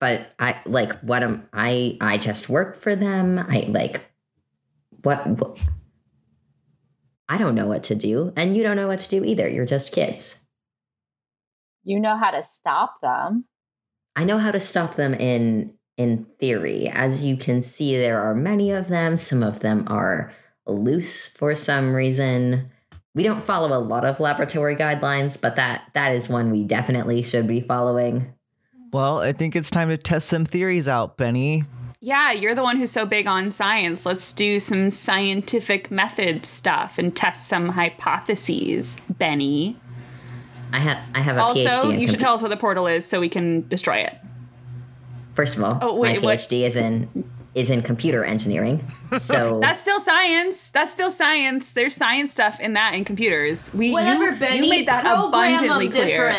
[0.00, 3.38] But I like what am I I just work for them.
[3.38, 4.04] I like
[5.02, 5.58] what, what
[7.28, 9.48] I don't know what to do, and you don't know what to do either.
[9.48, 10.46] You're just kids.
[11.82, 13.44] you know how to stop them.
[14.16, 16.88] I know how to stop them in in theory.
[16.88, 19.16] As you can see, there are many of them.
[19.16, 20.32] Some of them are
[20.66, 22.70] loose for some reason.
[23.14, 27.22] We don't follow a lot of laboratory guidelines, but that that is one we definitely
[27.22, 28.32] should be following.
[28.92, 31.64] Well, I think it's time to test some theories out, Benny.
[32.00, 34.04] yeah, you're the one who's so big on science.
[34.06, 39.78] Let's do some scientific method stuff and test some hypotheses, Benny.
[40.72, 42.56] I have I have a Also, PhD in you should compu- tell us what the
[42.56, 44.16] portal is so we can destroy it.
[45.34, 47.08] First of all, Oh, wait, my PhD is in
[47.54, 48.84] is in computer engineering.
[49.18, 50.70] So That's still science.
[50.70, 51.72] That's still science.
[51.72, 53.72] There's science stuff in that in computers.
[53.72, 54.64] We Whatever, you, Benny.
[54.66, 55.28] you made that program
[55.64, 56.32] abundantly them clear.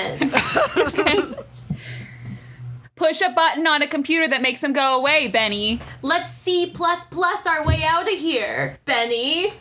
[1.06, 1.38] different.
[2.96, 5.80] Push a button on a computer that makes them go away, Benny.
[6.02, 9.52] Let's C plus plus our way out of here, Benny.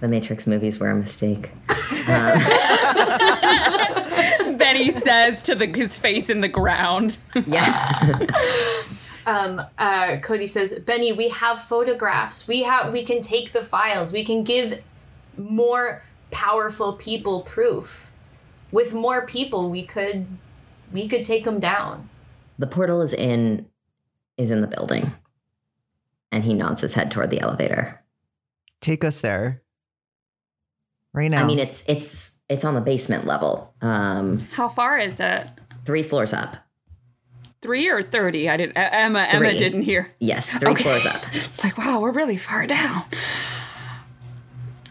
[0.00, 1.50] the Matrix movies were a mistake.
[4.58, 7.18] Benny says to the his face in the ground.
[7.46, 8.18] Yeah.
[9.26, 12.46] Um, uh, Cody says, Benny, we have photographs.
[12.48, 14.12] We have we can take the files.
[14.12, 14.82] We can give
[15.36, 18.12] more powerful people proof.
[18.70, 20.26] With more people, we could
[20.92, 22.08] we could take them down.
[22.58, 23.68] the portal is in
[24.36, 25.12] is in the building.
[26.32, 28.00] And he nods his head toward the elevator.
[28.80, 29.62] Take us there.
[31.12, 31.42] Right now.
[31.42, 33.72] I mean it's it's it's on the basement level.
[33.80, 35.46] Um How far is it?
[35.86, 36.56] three floors up.
[37.64, 38.50] Three or thirty?
[38.50, 38.76] I didn't.
[38.76, 39.20] uh, Emma.
[39.20, 40.12] Emma didn't hear.
[40.18, 40.82] Yes, three Okay.
[40.82, 41.24] floors up.
[41.32, 43.04] It's like wow, we're really far down.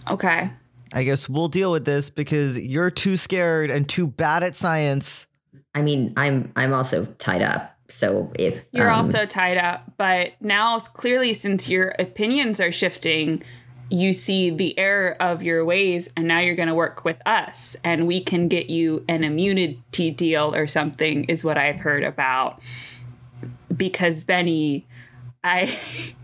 [0.10, 0.50] Okay.
[0.92, 5.28] I guess we'll deal with this because you're too scared and too bad at science.
[5.76, 7.78] I mean, I'm I'm also tied up.
[7.90, 13.44] So if You're um, also tied up, but now clearly, since your opinions are shifting,
[13.93, 17.75] you see the error of your ways, and now you're going to work with us,
[17.84, 22.60] and we can get you an immunity deal or something, is what I've heard about.
[23.75, 24.88] Because Benny,
[25.43, 25.77] I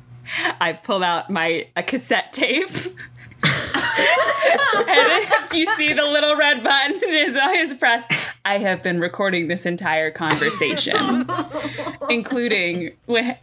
[0.60, 2.72] I pulled out my a cassette tape.
[3.44, 8.04] and you see the little red button is his press?
[8.44, 11.30] I have been recording this entire conversation
[12.10, 13.38] including when,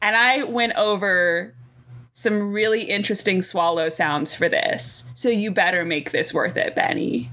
[0.00, 1.52] and I went over
[2.18, 5.04] some really interesting swallow sounds for this.
[5.14, 7.30] So you better make this worth it, Benny.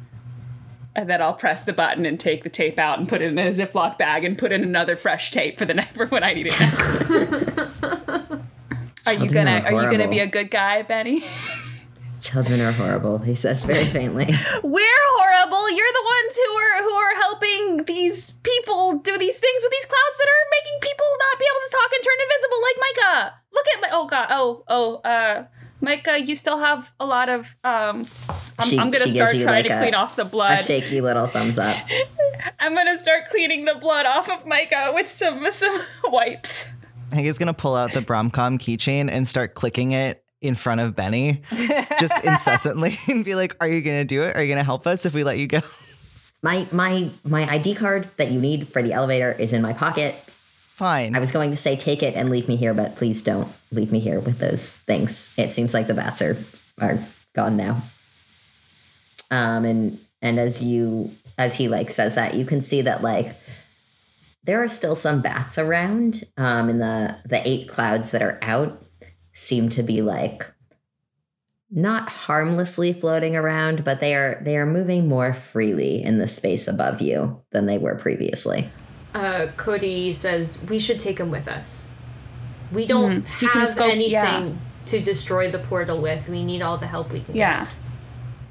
[0.93, 3.39] And then I'll press the button and take the tape out and put it in
[3.39, 6.33] a Ziploc bag and put in another fresh tape for the night for when I
[6.33, 7.09] need it next.
[9.07, 11.23] Are you gonna are are you gonna be a good guy, Benny?
[12.23, 14.25] children are horrible, he says very faintly.
[14.63, 15.69] We're horrible.
[15.69, 19.85] You're the ones who are who are helping these people do these things with these
[19.85, 23.33] clouds that are making people not be able to talk and turn invisible like Micah.
[23.53, 24.27] Look at my oh god.
[24.31, 25.45] Oh, oh, uh
[25.81, 28.05] Micah, you still have a lot of um
[28.59, 30.23] I'm, She- I'm gonna she gives start you, trying like, to a- clean off the
[30.25, 30.53] blood.
[30.53, 30.65] A blood.
[30.65, 31.75] shaky little thumbs up.
[32.59, 36.69] I'm gonna start cleaning the blood off of Micah with some some wipes.
[37.11, 40.95] Hank is gonna pull out the Bromcom keychain and start clicking it in front of
[40.95, 41.41] Benny,
[41.99, 44.35] just incessantly, and be like, "Are you gonna do it?
[44.35, 45.61] Are you gonna help us if we let you go?"
[46.43, 50.15] My my my ID card that you need for the elevator is in my pocket.
[50.75, 51.15] Fine.
[51.15, 53.91] I was going to say take it and leave me here, but please don't leave
[53.91, 55.33] me here with those things.
[55.37, 56.37] It seems like the bats are
[56.81, 57.83] are gone now.
[59.31, 63.35] Um and and as you as he like says that, you can see that like
[64.43, 66.25] there are still some bats around.
[66.35, 68.83] Um in the the eight clouds that are out
[69.33, 70.45] seem to be like
[71.71, 76.67] not harmlessly floating around, but they are they are moving more freely in the space
[76.67, 78.69] above you than they were previously.
[79.13, 81.89] Uh, Cody says we should take him with us.
[82.71, 84.51] We don't He can have scope- anything yeah.
[84.87, 86.29] to destroy the portal with.
[86.29, 87.65] We need all the help we can Yeah.
[87.65, 87.73] get.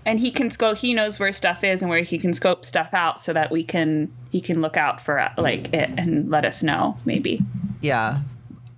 [0.04, 0.78] And he can scope.
[0.78, 3.62] He knows where stuff is and where he can scope stuff out, so that we
[3.62, 7.40] can he can look out for uh, like it and let us know maybe.
[7.80, 8.20] yeah.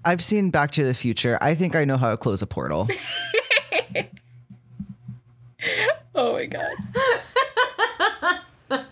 [0.04, 1.38] I've seen Back to the Future.
[1.40, 2.88] I think I know how to close a portal.
[6.14, 6.72] Oh my god.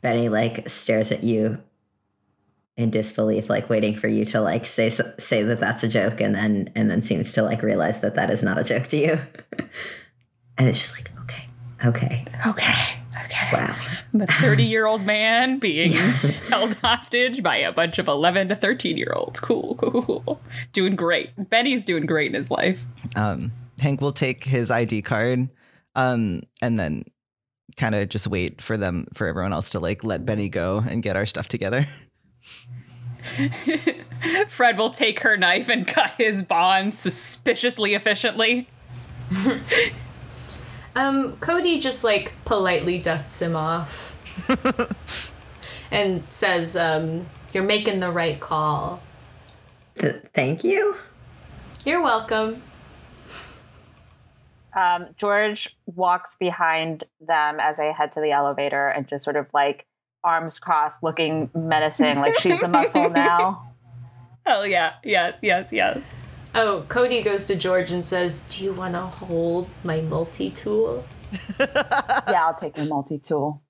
[0.00, 1.58] Benny like stares at you
[2.76, 6.34] in disbelief, like waiting for you to like say say that that's a joke, and
[6.34, 9.18] then and then seems to like realize that that is not a joke to you,
[10.58, 11.48] and it's just like okay,
[11.84, 12.97] okay, Okay.
[13.28, 13.48] Okay.
[13.52, 13.76] wow,
[14.14, 15.90] The 30 year old man being
[16.48, 19.38] held hostage by a bunch of 11 to 13 year olds.
[19.38, 20.40] Cool, cool, cool.
[20.72, 21.50] Doing great.
[21.50, 22.86] Benny's doing great in his life.
[23.16, 25.48] Um, Hank will take his ID card,
[25.94, 27.04] um, and then
[27.76, 31.02] kind of just wait for them for everyone else to like let Benny go and
[31.02, 31.86] get our stuff together.
[34.48, 38.68] Fred will take her knife and cut his bond suspiciously efficiently.
[40.94, 44.16] Um, Cody just like politely dusts him off
[45.90, 49.00] and says, um, "You're making the right call.
[49.98, 50.96] Th- thank you.
[51.84, 52.62] You're welcome."
[54.74, 59.46] Um, George walks behind them as they head to the elevator and just sort of
[59.52, 59.86] like
[60.22, 63.72] arms crossed, looking menacing, like she's the muscle now.
[64.46, 66.14] Oh yeah, yes, yes, yes.
[66.54, 71.02] Oh, Cody goes to George and says, "Do you want to hold my multi-tool?"
[71.60, 73.62] Yeah, I'll take your multi tool.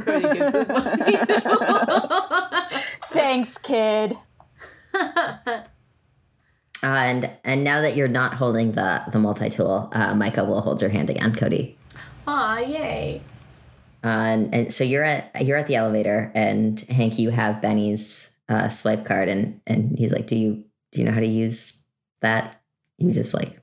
[0.00, 2.10] Cody gives his multi-tool.
[3.10, 4.16] Thanks, kid.
[6.82, 10.80] and and now that you're not holding the the multi tool, uh, Micah will hold
[10.80, 11.76] your hand again, Cody.
[12.26, 13.22] Aw, yay!
[14.04, 18.36] Uh, and, and so you're at you're at the elevator, and Hank, you have Benny's
[18.48, 21.84] uh, swipe card, and and he's like, "Do you do you know how to use
[22.20, 22.60] that?"
[22.98, 23.60] You just like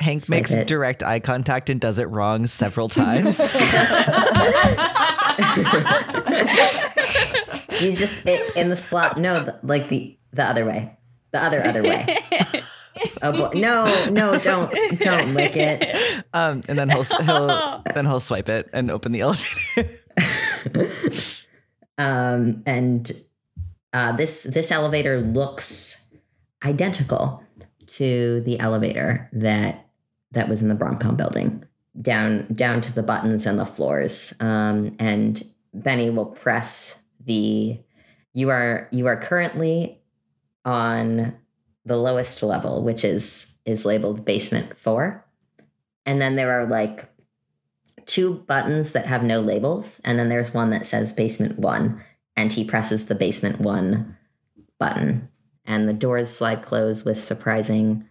[0.00, 0.66] Hank makes it.
[0.66, 3.38] direct eye contact and does it wrong several times.
[7.80, 9.16] you just it, in the slot.
[9.18, 10.96] No, like the the other way,
[11.32, 12.18] the other other way.
[13.22, 15.96] oh boy, no, no, don't don't lick it.
[16.32, 19.88] um, and then he'll he'll then he'll swipe it and open the elevator.
[21.98, 23.12] um, and
[23.92, 26.08] uh, this this elevator looks
[26.64, 27.42] identical
[27.86, 29.86] to the elevator that
[30.30, 31.64] that was in the Bromcom building,
[32.00, 34.34] down down to the buttons and the floors.
[34.40, 35.42] Um, and
[35.74, 37.78] Benny will press the.
[38.32, 40.00] You are you are currently
[40.64, 41.36] on
[41.84, 45.24] the lowest level, which is is labeled basement four,
[46.06, 47.04] and then there are like
[48.06, 52.02] two buttons that have no labels, and then there's one that says basement one,
[52.36, 54.16] and he presses the basement one
[54.78, 55.28] button,
[55.64, 58.08] and the doors slide close with surprising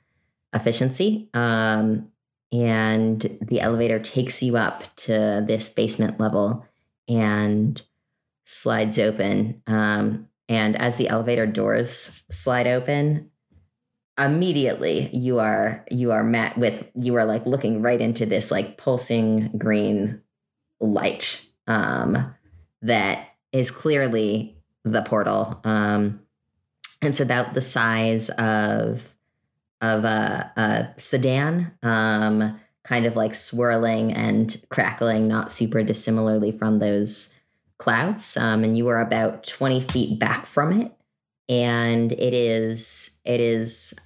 [0.54, 1.30] efficiency.
[1.34, 2.12] Um,
[2.52, 6.66] and the elevator takes you up to this basement level
[7.08, 7.82] and
[8.44, 9.62] slides open.
[9.68, 13.32] Um, and as the elevator doors slide open,
[14.18, 18.78] immediately you are you are met with you are like looking right into this like
[18.78, 20.22] pulsing green
[20.80, 22.36] light um
[22.82, 25.60] that is clearly the portal.
[25.64, 26.22] Um
[27.02, 29.16] it's about the size of
[29.82, 36.80] of a, a sedan um kind of like swirling and crackling not super dissimilarly from
[36.80, 37.40] those
[37.78, 38.38] clouds.
[38.38, 40.92] Um and you are about 20 feet back from it.
[41.50, 44.00] And it is it is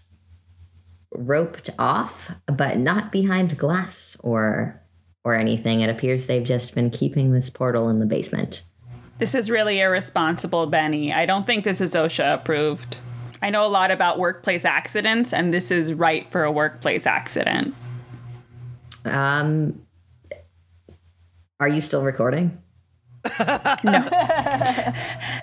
[1.12, 4.82] roped off but not behind glass or
[5.24, 5.82] or anything.
[5.82, 8.64] It appears they've just been keeping this portal in the basement
[9.18, 11.14] This is really irresponsible, Benny.
[11.14, 12.98] I don't think this is OSHA approved.
[13.42, 17.76] I know a lot about workplace accidents, and this is right for a workplace accident.
[19.06, 19.82] um
[21.60, 22.62] are you still recording
[23.40, 24.08] no.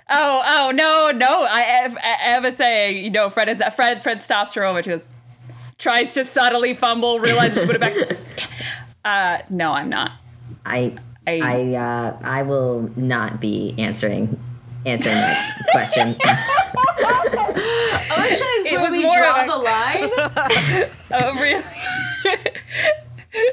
[0.09, 1.43] Oh, oh no, no!
[1.43, 4.05] I, I, I was saying, you know, Fred is Fred.
[4.05, 4.87] Fred stops for a moment.
[4.87, 5.09] Goes,
[5.79, 7.97] tries to subtly fumble, realizes put it back.
[9.05, 10.13] Uh, no, I'm not.
[10.65, 10.95] i
[11.27, 14.39] I, i uh i will not be answering
[14.85, 16.15] answering that question
[17.03, 20.11] OSHA is It where we draw a- the line.
[21.13, 21.63] oh really?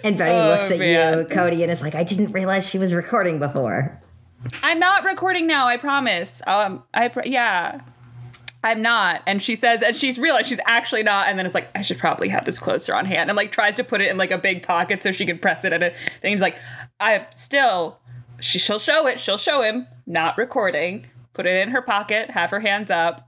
[0.03, 2.93] and Betty Oh, looks at you cody and is like i didn't realize she was
[2.93, 3.99] recording before
[4.63, 5.67] I'm not recording now.
[5.67, 6.41] I promise.
[6.47, 7.81] Um, I pr- yeah,
[8.63, 9.21] I'm not.
[9.25, 11.27] And she says, and she's realized she's actually not.
[11.29, 13.29] And then it's like, I should probably have this closer on hand.
[13.29, 15.63] And like tries to put it in like a big pocket so she can press
[15.63, 15.95] it at it.
[16.21, 16.57] Then he's like,
[16.99, 17.99] I still.
[18.41, 19.19] She, she'll show it.
[19.19, 19.87] She'll show him.
[20.05, 21.07] Not recording.
[21.33, 22.29] Put it in her pocket.
[22.31, 23.27] Have her hands up.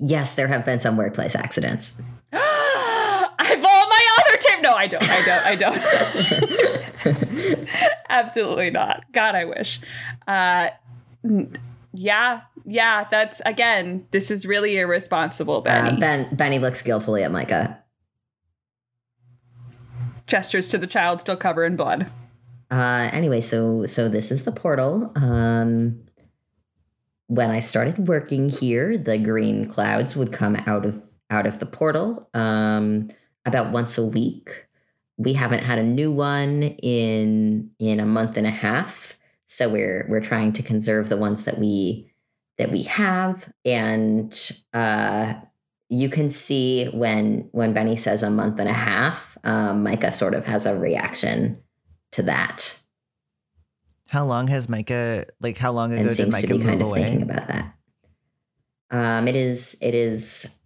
[0.00, 2.02] yes there have been some workplace accidents
[2.32, 4.62] I have all my other tip.
[4.62, 5.02] No, I don't.
[5.08, 5.78] I don't.
[7.04, 7.08] I
[7.56, 7.68] don't.
[8.08, 9.04] Absolutely not.
[9.12, 9.80] God, I wish.
[10.26, 10.68] Uh,
[11.24, 11.56] n-
[11.92, 13.04] yeah, yeah.
[13.10, 14.06] That's again.
[14.10, 15.96] This is really irresponsible, Benny.
[15.96, 17.82] uh, ben benny looks guiltily at micah
[20.26, 22.10] Gestures to the child still covered in blood.
[22.70, 25.12] Uh, anyway, so so this is the portal.
[25.14, 26.04] Um,
[27.26, 31.66] when I started working here, the green clouds would come out of out of the
[31.66, 33.10] portal um,
[33.44, 34.66] about once a week.
[35.18, 39.18] We haven't had a new one in in a month and a half,
[39.52, 42.10] so we're we're trying to conserve the ones that we
[42.56, 43.52] that we have.
[43.66, 44.32] And
[44.72, 45.34] uh,
[45.90, 50.32] you can see when when Benny says a month and a half, um, Micah sort
[50.34, 51.62] of has a reaction
[52.12, 52.80] to that
[54.08, 56.80] How long has Micah like how long ago and did seems Micah to be kind
[56.82, 57.04] of away?
[57.04, 57.74] thinking about that.
[58.90, 60.60] Um, it is it is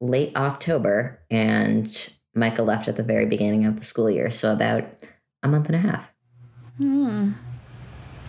[0.00, 4.84] late October, and Micah left at the very beginning of the school year, so about
[5.42, 6.12] a month and a half.
[6.78, 7.32] Hmm.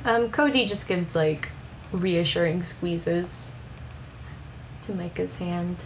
[0.05, 1.49] Um, Cody just gives like
[1.91, 3.55] reassuring squeezes
[4.83, 5.77] to Micah's hand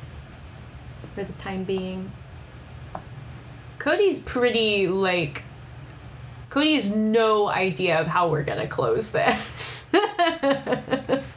[1.16, 2.12] for the time being.
[3.80, 5.44] Cody's pretty like.
[6.50, 9.92] Cody has no idea of how we're gonna close this.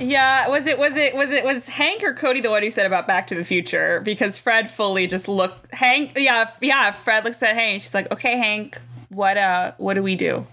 [0.00, 2.84] Yeah, was it was it was it was Hank or Cody the one who said
[2.84, 4.00] about Back to the Future?
[4.00, 7.82] Because Fred fully just looked Hank yeah, yeah, Fred looks at Hank.
[7.82, 10.46] She's like, "Okay, Hank, what uh what do we do?"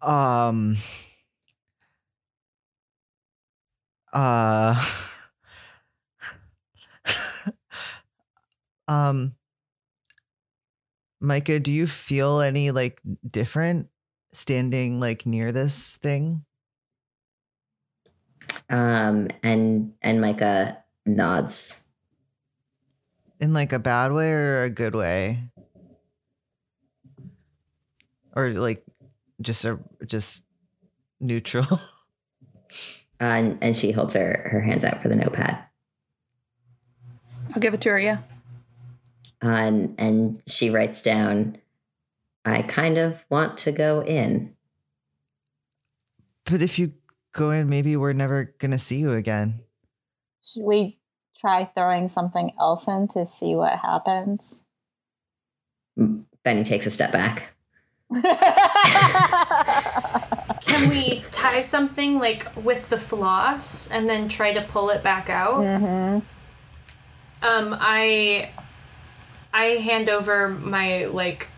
[0.00, 0.76] Um.
[4.12, 4.74] Uh.
[8.88, 9.34] um.
[11.20, 13.88] Micah, do you feel any like different
[14.32, 16.44] standing like near this thing?
[18.70, 21.88] Um, and and Micah nods.
[23.40, 25.50] In like a bad way or a good way?
[28.34, 28.84] Or like
[29.40, 30.44] just a just
[31.20, 31.66] neutral?
[31.70, 31.78] Uh,
[33.20, 35.58] and, and she holds her, her hands out for the notepad.
[37.54, 38.18] I'll give it to her, yeah.
[39.42, 41.58] Uh, and and she writes down,
[42.44, 44.54] "I kind of want to go in."
[46.44, 46.92] But if you
[47.32, 49.60] go in, maybe we're never gonna see you again.
[50.44, 50.98] Should we
[51.40, 54.62] try throwing something else in to see what happens?
[56.42, 57.54] Benny takes a step back.
[60.60, 65.28] Can we tie something like with the floss and then try to pull it back
[65.30, 65.62] out?
[65.62, 66.18] hmm
[67.42, 68.50] Um, I
[69.52, 71.48] I hand over my like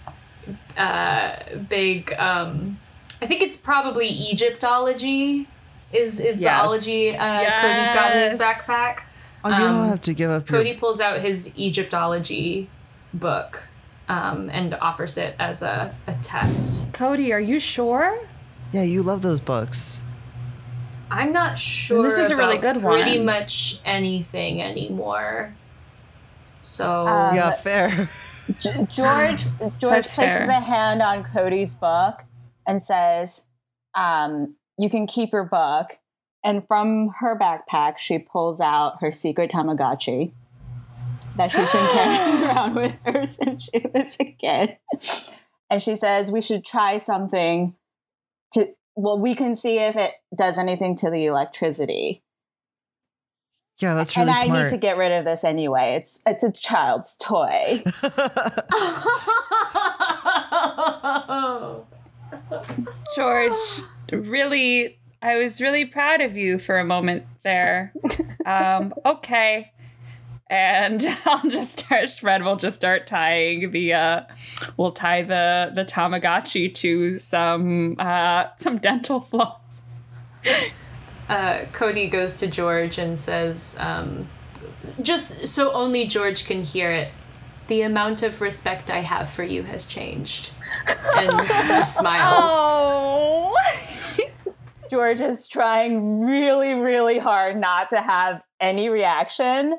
[0.76, 1.36] uh
[1.68, 2.78] big um
[3.22, 5.46] I think it's probably Egyptology
[5.92, 6.61] is is Yes.
[6.61, 9.03] the ology uh Cody's got in his backpack.
[9.44, 10.78] Oh, you don't Um, have to give up Cody your.
[10.78, 12.68] pulls out his Egyptology
[13.14, 13.68] book
[14.11, 16.92] um and offers it as a, a test.
[16.92, 18.18] Cody, are you sure?
[18.72, 20.02] Yeah, you love those books.
[21.11, 23.02] I'm not sure this is a really good one.
[23.02, 25.54] pretty much anything anymore.
[26.61, 28.11] So Um, yeah, fair.
[28.61, 29.44] G- George
[29.78, 30.48] George That's places fair.
[30.50, 32.20] a hand on Cody's book
[32.66, 33.44] and says,
[33.94, 35.98] um, "You can keep your book."
[36.42, 40.32] And from her backpack, she pulls out her secret Tamagotchi
[41.41, 44.76] that she's been carrying around with her since she was a kid.
[45.70, 47.74] And she says, "We should try something
[48.53, 48.68] to.
[48.97, 52.22] Well, we can see if it does anything to the electricity."
[53.78, 54.62] Yeah, that's really and I smart.
[54.64, 55.97] need to get rid of this anyway.
[55.97, 57.82] It's it's a child's toy.
[63.16, 63.53] George,
[64.12, 67.95] really, I was really proud of you for a moment there.
[68.45, 69.72] Um, okay.
[70.51, 74.22] And I'll just start, Fred will just start tying the, uh,
[74.76, 79.80] we'll tie the, the Tamagotchi to some, uh, some dental floss.
[81.28, 84.26] uh, Cody goes to George and says, um,
[85.01, 87.12] just so only George can hear it,
[87.68, 90.51] the amount of respect I have for you has changed.
[91.16, 92.51] And he smiles.
[92.53, 93.57] Oh.
[94.90, 99.78] George is trying really, really hard not to have any reaction,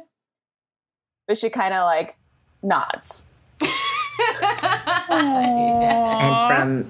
[1.31, 2.17] but she kind of like
[2.61, 3.23] nods.
[5.09, 6.83] And from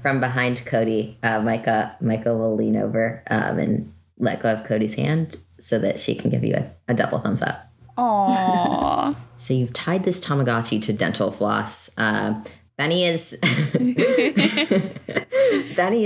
[0.00, 4.94] from behind Cody, uh, Micah Micah will lean over um, and let go of Cody's
[4.94, 7.70] hand so that she can give you a, a double thumbs up.
[7.98, 9.14] Aww.
[9.36, 11.98] So you've tied this Tamagotchi to dental floss.
[11.98, 12.44] Um,
[12.78, 13.96] Benny is Benny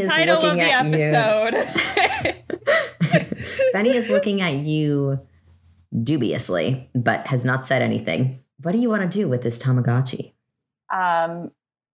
[0.00, 1.12] is Title of looking the at you.
[3.72, 5.20] Benny is looking at you
[6.02, 8.34] dubiously, but has not said anything.
[8.62, 10.32] What do you want to do with this Tamagotchi?
[10.92, 11.50] Um,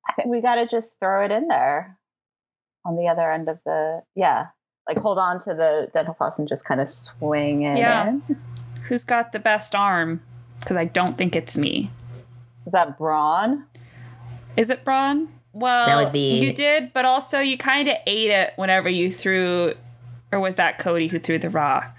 [0.09, 1.99] I think we got to just throw it in there
[2.85, 4.47] on the other end of the, yeah,
[4.89, 8.09] like hold on to the dental floss and just kind of swing it Yeah.
[8.09, 8.23] in.
[8.87, 10.21] Who's got the best arm?
[10.61, 11.91] Because I don't think it's me.
[12.67, 13.67] Is that Brawn?
[14.57, 15.29] Is it Brawn?
[15.53, 19.11] Well, That would be- you did, but also you kind of ate it whenever you
[19.13, 19.75] threw,
[20.33, 21.97] or was that Cody who threw the rock?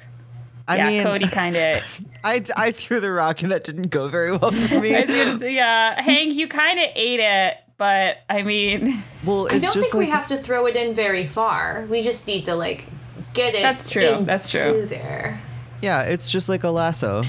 [0.67, 1.83] I yeah, mean, Cody kind of.
[2.23, 4.91] I, I threw the rock and that didn't go very well for me.
[4.91, 9.91] yeah, Hank, you kind of ate it, but I mean, well, it's I don't just
[9.91, 11.85] think like we have to throw it in very far.
[11.89, 12.85] We just need to like
[13.33, 13.61] get it.
[13.61, 14.19] That's true.
[14.21, 14.85] That's true.
[14.85, 15.41] There.
[15.81, 17.23] yeah, it's just like a lasso.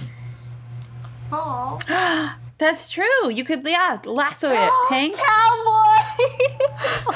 [1.32, 2.34] Aww.
[2.58, 3.30] that's true.
[3.30, 5.16] You could, yeah, lasso it, Hank.
[5.16, 5.94] Cowboy!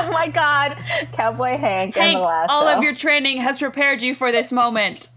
[0.01, 0.77] oh my God.
[1.12, 2.53] Cowboy Hank, and Hank, the lasso.
[2.53, 5.11] all of your training has prepared you for this moment.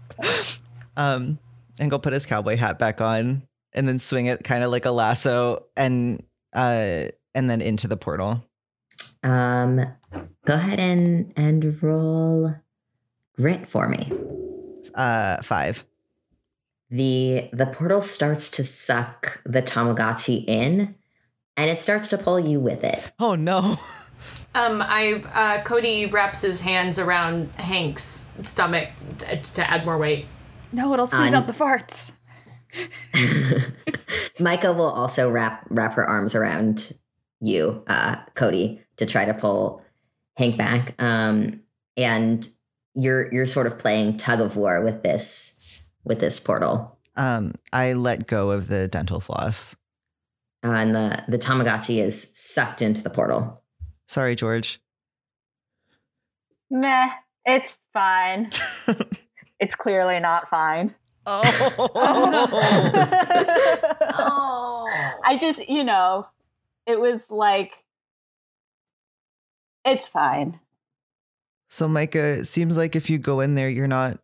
[0.96, 1.38] Um,
[1.78, 4.84] and go put his cowboy hat back on and then swing it kind of like
[4.84, 6.22] a lasso and
[6.52, 8.44] uh and then into the portal.
[9.22, 9.80] Um,
[10.44, 12.54] go ahead and and roll
[13.36, 14.12] grit for me.
[14.94, 15.84] Uh, five.
[16.90, 20.94] the the portal starts to suck the Tamagotchi in,
[21.56, 23.12] and it starts to pull you with it.
[23.18, 23.78] Oh no.
[24.54, 30.26] Um, I uh, Cody wraps his hands around Hank's stomach t- to add more weight.
[30.72, 32.10] No, it'll squeeze I'm- out the farts.
[34.40, 36.92] Micah will also wrap wrap her arms around
[37.40, 39.82] you, uh, Cody, to try to pull
[40.36, 40.94] Hank back.
[41.00, 41.60] Um,
[41.96, 42.48] and
[42.94, 46.98] you're you're sort of playing tug of war with this with this portal.
[47.16, 49.76] Um, I let go of the dental floss.
[50.64, 53.62] Uh, and the the Tamagotchi is sucked into the portal.
[54.06, 54.80] Sorry, George.
[56.70, 57.10] Meh,
[57.44, 58.50] it's fine.
[59.62, 60.94] it's clearly not fine.
[61.24, 61.42] Oh.
[65.24, 66.26] I just, you know,
[66.86, 67.84] it was like,
[69.84, 70.58] it's fine.
[71.68, 74.18] so, Micah, it seems like if you go in there, you're not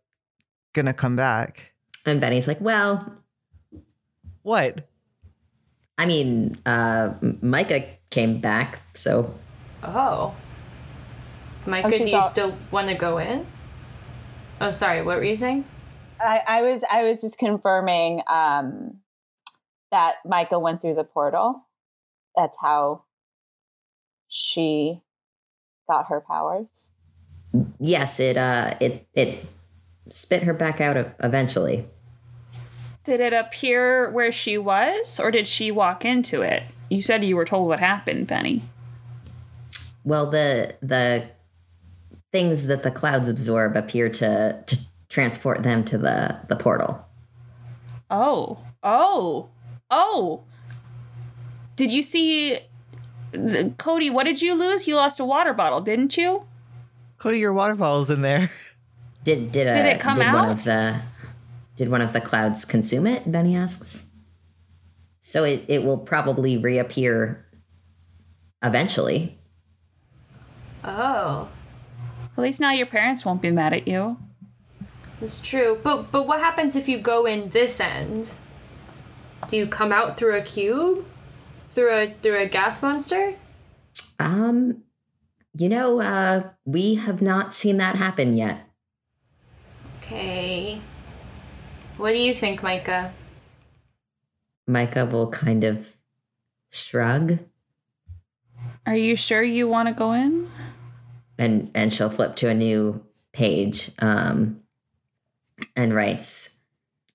[0.73, 1.73] gonna come back.
[2.05, 3.13] And Benny's like, "Well,
[4.43, 4.87] What?
[5.97, 9.33] I mean, uh, Micah came back, so
[9.83, 10.33] Oh.
[11.65, 13.45] Micah, Oh, do you all- still want to go in?
[14.61, 15.01] Oh, sorry.
[15.01, 15.65] What were you saying?
[16.19, 18.97] I, I was I was just confirming um,
[19.91, 21.65] that Micah went through the portal.
[22.35, 23.03] That's how
[24.27, 25.01] she
[25.89, 26.91] got her powers.
[27.79, 29.45] yes, it uh, it it
[30.09, 31.85] spit her back out eventually.
[33.05, 36.63] Did it appear where she was, or did she walk into it?
[36.89, 38.63] You said you were told what happened, Benny.
[40.03, 41.29] Well, the the
[42.31, 44.77] things that the clouds absorb appear to to
[45.09, 47.05] transport them to the the portal.
[48.11, 49.49] Oh, oh,
[49.91, 50.43] oh.
[51.75, 52.59] Did you see.
[53.31, 54.87] the- Cody, what did you lose?
[54.87, 56.43] You lost a water bottle, didn't you?
[57.19, 58.49] Cody, your water bottle's in there.
[59.23, 61.01] Did did, uh, Did it come did one of the
[61.75, 63.29] did one of the clouds consume it?
[63.31, 64.05] Benny asks.
[65.19, 67.45] So it, it will probably reappear
[68.63, 69.37] eventually.
[70.83, 71.49] Oh,
[72.39, 74.15] At least now your parents won't be mad at you.
[75.19, 75.77] it's true.
[75.83, 78.37] But but what happens if you go in this end?
[79.49, 81.05] Do you come out through a cube?
[81.71, 83.35] Through a through a gas monster?
[84.21, 84.83] Um,
[85.53, 88.69] you know, uh, we have not seen that happen yet.
[89.97, 90.79] Okay.
[91.97, 93.11] What do you think, Micah?
[94.65, 95.89] Micah will kind of
[96.71, 97.39] shrug
[98.85, 100.49] Are you sure you want to go in?
[101.39, 104.61] And and she'll flip to a new page um,
[105.75, 106.61] and writes,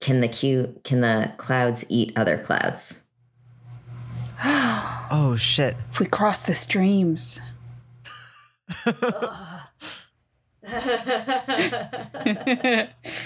[0.01, 3.09] "Can the Q can the clouds eat other clouds?"
[5.11, 5.77] Oh shit.
[5.93, 7.41] If we cross the streams.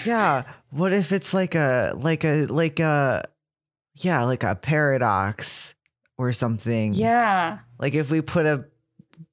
[0.05, 0.43] Yeah.
[0.71, 3.23] What if it's like a like a like a
[3.95, 5.73] yeah, like a paradox
[6.17, 6.93] or something.
[6.93, 7.59] yeah.
[7.79, 8.65] Like if we put a like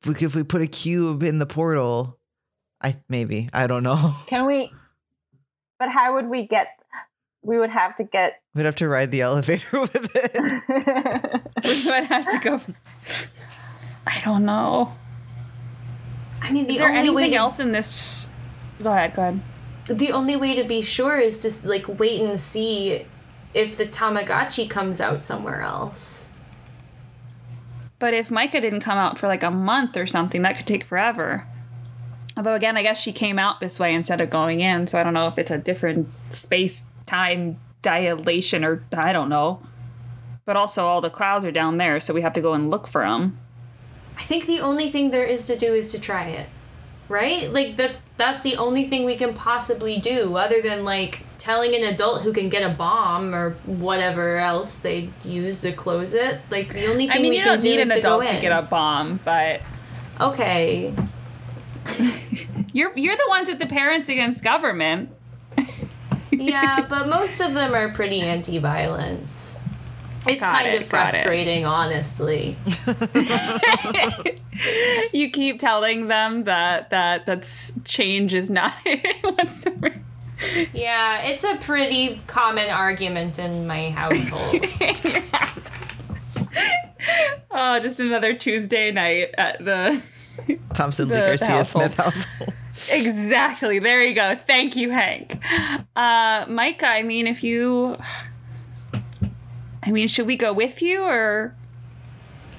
[0.09, 2.19] if we put a cube in the portal,
[2.83, 3.49] I maybe.
[3.53, 4.15] I don't know.
[4.27, 4.73] Can we?
[5.79, 6.69] But how would we get?
[7.43, 8.41] We would have to get.
[8.55, 11.43] We'd have to ride the elevator with it.
[11.65, 12.61] We would have to go.
[14.07, 14.95] I don't know.
[16.43, 18.29] I mean, the Is there only anything to, else in this?
[18.83, 19.41] Go ahead, go ahead.
[19.87, 23.05] the only way to be sure is to like wait and see
[23.53, 26.36] if the Tamagotchi comes out somewhere else.
[27.99, 30.85] But if Micah didn't come out for like a month or something, that could take
[30.85, 31.47] forever.
[32.37, 35.03] Although, again, I guess she came out this way instead of going in, so I
[35.03, 39.63] don't know if it's a different space time dilation or I don't know.
[40.45, 42.87] But also, all the clouds are down there, so we have to go and look
[42.87, 43.39] for them.
[44.19, 46.49] I think the only thing there is to do is to try it.
[47.09, 47.51] Right?
[47.53, 51.85] Like that's that's the only thing we can possibly do other than like telling an
[51.85, 56.41] adult who can get a bomb or whatever else they use to close it.
[56.51, 58.03] Like the only thing I mean, we you can don't do need is an to
[58.03, 58.35] go in.
[58.35, 59.61] to get a bomb, but
[60.21, 60.93] Okay.
[62.73, 65.11] you're you're the ones with the parents against government.
[66.33, 69.59] Yeah, but most of them are pretty anti-violence.
[70.29, 72.59] It's Got kind it, of frustrating, honestly.
[75.15, 78.75] you keep telling them that that that's change is not
[79.23, 80.03] what's the word?
[80.73, 84.61] Yeah, it's a pretty common argument in my household.
[87.51, 90.03] oh, just another Tuesday night at the
[90.75, 91.85] Thompson the Lee Garcia household.
[91.87, 92.53] Smith household.
[92.91, 93.79] Exactly.
[93.79, 94.37] There you go.
[94.47, 95.39] Thank you, Hank.
[95.97, 97.97] Uh, Micah, I mean, if you.
[99.83, 101.55] I mean, should we go with you or.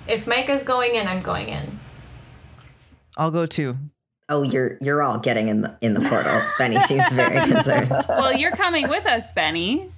[0.07, 1.80] if Micah's going in, I'm going in.
[3.17, 3.78] I'll go too.
[4.30, 6.41] Oh, you're you're all getting in the in the portal.
[6.57, 7.91] Benny seems very concerned.
[8.09, 9.89] Well, you're coming with us, Benny.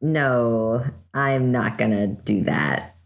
[0.00, 0.84] No,
[1.14, 2.96] I'm not gonna do that.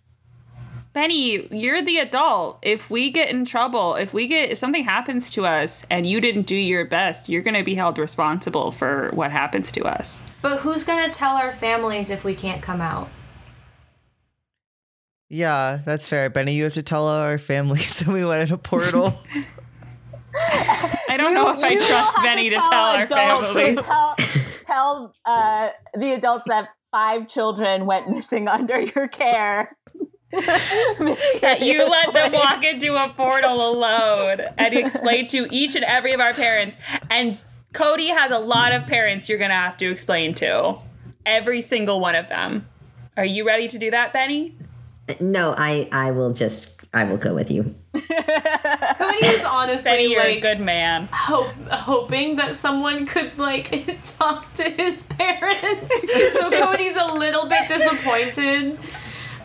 [0.92, 2.58] Benny, you're the adult.
[2.62, 6.20] If we get in trouble, if we get if something happens to us and you
[6.20, 10.20] didn't do your best, you're going to be held responsible for what happens to us.
[10.42, 13.08] But who's gonna tell our families if we can't come out?
[15.28, 16.28] Yeah, that's fair.
[16.28, 19.14] Benny, you have to tell our families that we went in a portal.
[20.34, 23.84] I don't know if I trust Benny to tell our adults- families.
[23.84, 24.16] Tell,
[24.66, 29.76] tell uh, the adults that five children went missing under your care.
[30.32, 36.12] that you let them walk into a portal alone and explain to each and every
[36.12, 36.76] of our parents.
[37.10, 37.38] And
[37.72, 40.78] Cody has a lot of parents you're going to have to explain to.
[41.26, 42.66] Every single one of them.
[43.16, 44.56] Are you ready to do that, Benny?
[45.20, 47.74] No, I I will just I will go with you.
[47.94, 51.08] Cody was honestly Benny, you're a like good man.
[51.12, 53.70] hope, hoping that someone could like
[54.18, 56.02] talk to his parents.
[56.32, 58.76] so Cody's a little bit disappointed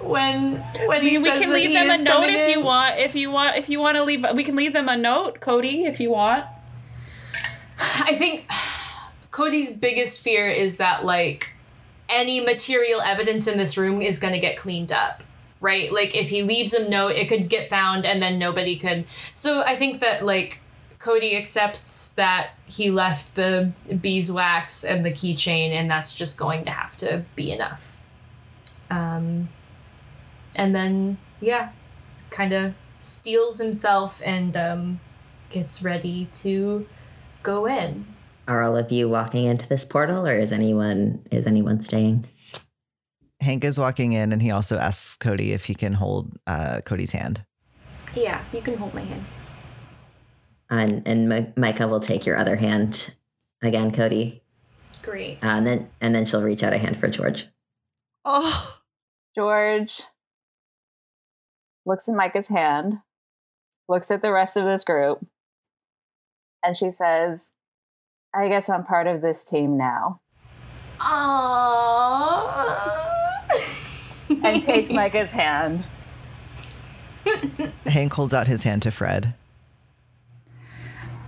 [0.02, 0.56] when
[0.88, 2.62] when he we says can that leave he them a is note coming if you
[2.64, 2.98] want.
[3.00, 5.86] If you want, if you want to leave, we can leave them a note, Cody,
[5.86, 6.46] if you want.
[7.78, 8.50] I think
[9.30, 11.54] Cody's biggest fear is that like
[12.10, 15.24] any material evidence in this room is going to get cleaned up.
[15.66, 15.92] Right?
[15.92, 19.06] Like if he leaves a note, it could get found and then nobody could.
[19.34, 20.62] So I think that like
[21.00, 26.72] Cody accepts that he left the beeswax and the keychain and that's just going to
[26.72, 28.00] have to be enough.
[28.92, 29.50] Um
[30.56, 31.72] and then yeah,
[32.30, 35.00] kind of steels himself and um
[35.50, 36.86] gets ready to
[37.44, 38.06] go in.
[38.48, 42.26] Are all of you walking into this portal, or is anyone is anyone staying?
[43.46, 47.12] Hank is walking in and he also asks Cody if he can hold uh, Cody's
[47.12, 47.46] hand.
[48.16, 49.24] Yeah, you can hold my hand.
[50.70, 53.16] And and Mi- Micah will take your other hand
[53.64, 54.42] again, Cody,
[55.04, 55.38] Great.
[55.44, 57.48] uh, and then and then she'll reach out a hand for George.
[58.26, 58.80] Oh,
[59.36, 60.02] George
[61.86, 62.96] looks at Micah's hand,
[63.88, 65.24] looks at the rest of this group,
[66.64, 67.52] and she says,
[68.34, 70.22] I guess I'm part of this team now.
[70.98, 73.05] Aww.
[74.30, 75.84] And takes Micah's hand.
[77.86, 79.34] Hank holds out his hand to Fred.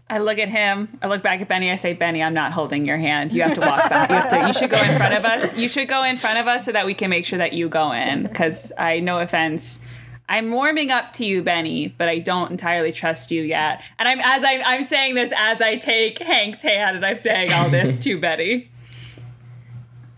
[0.09, 0.97] I look at him.
[1.01, 1.69] I look back at Benny.
[1.69, 3.33] I say, Benny, I'm not holding your hand.
[3.33, 4.09] You have to walk back.
[4.09, 5.55] You, have to, you should go in front of us.
[5.55, 7.67] You should go in front of us so that we can make sure that you
[7.67, 8.23] go in.
[8.23, 9.81] Because I, no offense,
[10.29, 13.81] I'm warming up to you, Benny, but I don't entirely trust you yet.
[13.99, 17.51] And I'm as I'm, I'm saying this as I take Hank's hand, and I'm saying
[17.51, 18.71] all this to Betty.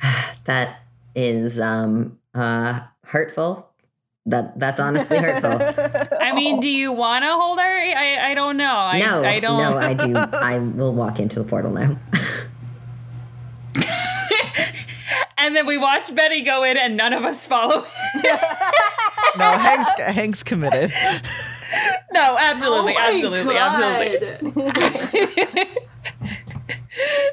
[0.45, 0.79] That
[1.13, 3.67] is um uh hurtful.
[4.25, 5.59] That that's honestly hurtful.
[6.19, 7.65] I mean, do you want to hold her?
[7.65, 8.75] I, I don't know.
[8.75, 9.57] I, no, I don't.
[9.57, 10.15] no, I do.
[10.37, 11.97] I will walk into the portal now.
[15.37, 17.85] and then we watch Betty go in, and none of us follow.
[19.37, 20.91] No, Hank's Hank's committed.
[22.11, 23.81] no, absolutely, Oh absolutely, God.
[23.81, 25.65] absolutely.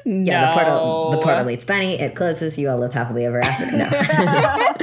[0.05, 1.99] Yeah, the portal the portal meets Benny.
[1.99, 2.57] It closes.
[2.57, 3.77] You all live happily ever after.
[3.77, 3.89] No.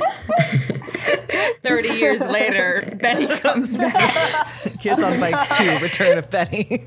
[1.62, 4.46] 30 years later, Benny comes back.
[4.80, 6.84] Kids on Bikes 2, Return of Benny.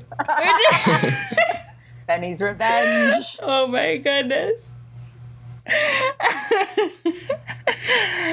[2.06, 3.38] Benny's revenge.
[3.42, 4.78] oh my goodness.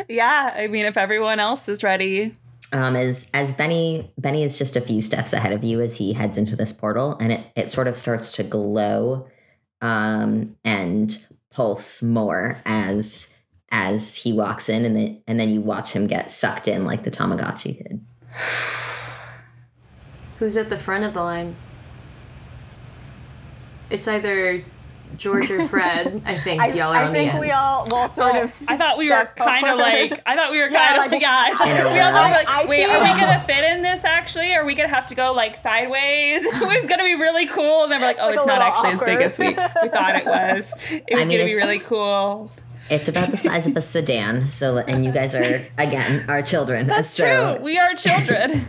[0.07, 2.35] yeah, I mean, if everyone else is ready,
[2.71, 6.13] um, as as Benny Benny is just a few steps ahead of you as he
[6.13, 9.27] heads into this portal, and it it sort of starts to glow,
[9.81, 13.31] um, and pulse more as
[13.71, 17.03] as he walks in, and then and then you watch him get sucked in like
[17.03, 18.05] the Tamagotchi did.
[20.39, 21.55] Who's at the front of the line?
[23.89, 24.63] It's either
[25.17, 26.21] George or Fred.
[26.25, 28.63] I think I, y'all are I on think we all will sort Oh, of.
[28.67, 31.37] I thought we were kind of like, I thought we were kind of, like- yeah.
[31.39, 32.31] I thought- we all thought, row.
[32.31, 34.53] like, I wait, are we feel- gonna fit in this actually?
[34.53, 36.43] Or are we gonna have to go like sideways?
[36.43, 37.83] it was gonna be really cool.
[37.83, 39.89] And then we're like, oh, Like it's not little actually as big as we, we
[39.89, 40.73] thought it was.
[40.91, 42.51] It was I mean, gonna be really cool.
[42.89, 44.45] It's about the size of a sedan.
[44.45, 46.87] So and you guys are again our children.
[46.87, 47.63] That's so true.
[47.63, 48.67] We are children.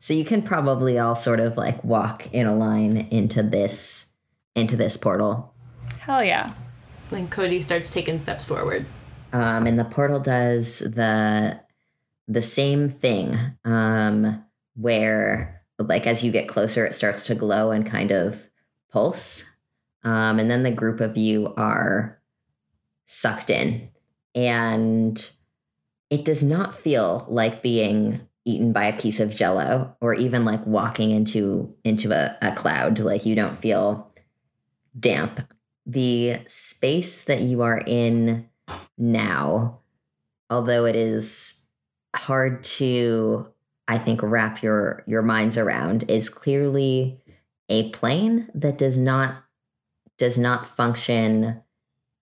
[0.00, 4.12] so you can probably all sort of like walk in a line into this
[4.56, 5.52] into this portal.
[6.06, 6.54] Hell yeah.
[7.10, 8.86] And Cody starts taking steps forward.
[9.32, 11.60] um, and the portal does the
[12.28, 14.44] the same thing um,
[14.74, 18.48] where like as you get closer it starts to glow and kind of
[18.90, 19.56] pulse
[20.04, 22.20] um, and then the group of you are
[23.04, 23.90] sucked in
[24.34, 25.32] and
[26.08, 30.64] it does not feel like being eaten by a piece of jello or even like
[30.66, 34.12] walking into into a, a cloud like you don't feel
[34.98, 35.40] damp
[35.86, 38.48] the space that you are in
[38.98, 39.78] now,
[40.50, 41.68] although it is
[42.14, 43.46] hard to
[43.88, 47.20] I think wrap your your minds around is clearly
[47.68, 49.44] a plane that does not
[50.18, 51.62] does not function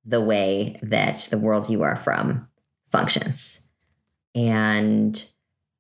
[0.05, 2.49] the way that the world you are from
[2.87, 3.71] functions.
[4.35, 5.25] And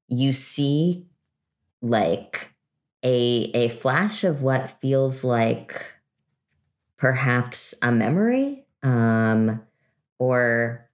[0.09, 1.07] you see
[1.82, 2.55] like
[3.03, 5.93] a a flash of what feels like
[7.05, 9.61] perhaps a memory um
[10.18, 10.88] or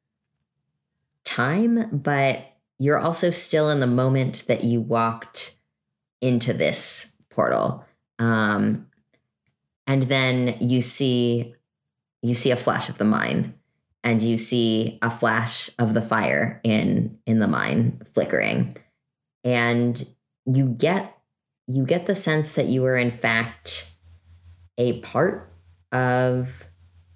[1.24, 5.56] time but you're also still in the moment that you walked
[6.20, 7.84] into this portal.
[8.18, 8.88] Um
[9.86, 11.54] and then you see
[12.22, 13.54] you see a flash of the mine
[14.02, 18.76] and you see a flash of the fire in in the mine flickering.
[19.44, 20.04] And
[20.44, 21.16] you get
[21.68, 23.94] you get the sense that you are in fact
[24.76, 25.49] a part
[25.92, 26.68] of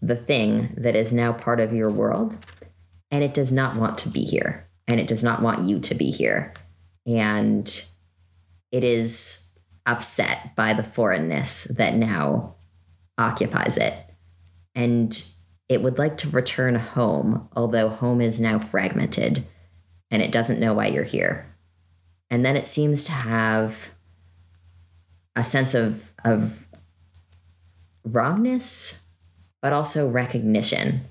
[0.02, 2.36] the thing that is now part of your world
[3.10, 5.94] and it does not want to be here and it does not want you to
[5.94, 6.52] be here.
[7.06, 7.66] And
[8.70, 9.50] it is
[9.86, 12.56] upset by the foreignness that now
[13.16, 13.94] occupies it.
[14.74, 15.24] And
[15.68, 19.46] it would like to return home although home is now fragmented
[20.10, 21.46] and it doesn't know why you're here.
[22.30, 23.94] And then it seems to have
[25.36, 26.63] a sense of of
[28.04, 29.06] wrongness
[29.60, 31.02] but also recognition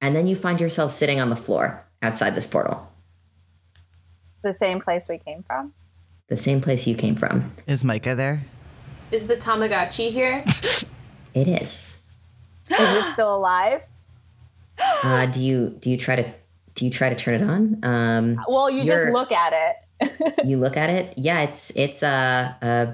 [0.00, 2.86] and then you find yourself sitting on the floor outside this portal
[4.42, 5.72] The same place we came from.
[6.28, 8.44] the same place you came from Is Micah there?
[9.10, 10.44] Is the Tamagotchi here?
[11.34, 11.96] it is
[12.70, 13.82] Is it still alive?
[15.02, 16.32] uh, do you do you try to
[16.74, 19.74] do you try to turn it on um Well, you just look at it.
[20.44, 22.86] you look at it yeah it's it's uh, uh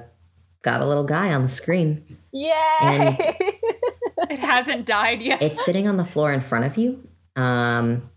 [0.65, 2.51] got a little guy on the screen Yay!
[2.81, 3.19] And-
[4.31, 5.43] It hasn't died yet.
[5.43, 7.07] it's sitting on the floor in front of you.
[7.37, 8.11] Um,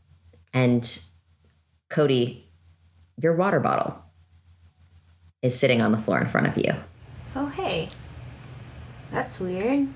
[0.53, 0.99] and
[1.89, 2.49] Cody,
[3.21, 3.97] your water bottle
[5.41, 6.73] is sitting on the floor in front of you.
[7.35, 7.89] oh, hey.
[9.11, 9.89] That's weird.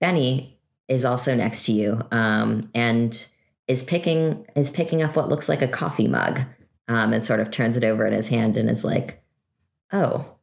[0.00, 3.26] Benny is also next to you um, and
[3.68, 6.40] is picking is picking up what looks like a coffee mug
[6.88, 9.22] um, and sort of turns it over in his hand and is like,
[9.92, 10.36] "Oh,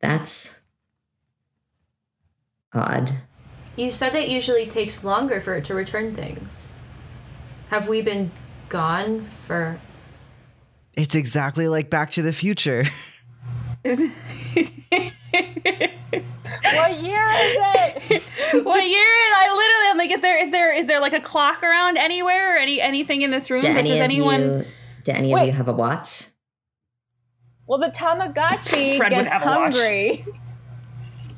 [0.00, 0.64] that's
[2.72, 3.12] odd."
[3.76, 6.72] You said it usually takes longer for it to return things.
[7.70, 8.32] Have we been
[8.68, 9.80] gone for.
[10.94, 12.84] It's exactly like Back to the Future.
[13.82, 14.10] what year is
[17.62, 18.64] it?
[18.64, 19.00] what year?
[19.00, 21.98] Is I literally, I'm like, is there, is there, is there like a clock around
[21.98, 23.60] anywhere or any anything in this room?
[23.60, 24.40] Do any does of anyone?
[24.40, 24.64] you
[25.04, 26.26] do any of you have a watch?
[27.68, 29.74] Well, the Tamagotchi Fred gets have a watch.
[29.74, 30.24] hungry.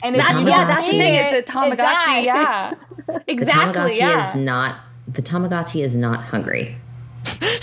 [0.02, 1.14] And it's That's yeah, that's the thing.
[1.14, 1.72] it, Is the Tamagotchi?
[1.72, 2.24] it dies.
[2.24, 2.74] Yeah,
[3.06, 3.74] The exactly.
[3.92, 4.28] Tamagotchi yeah.
[4.28, 4.76] is not
[5.06, 6.76] the Tamagotchi is not hungry.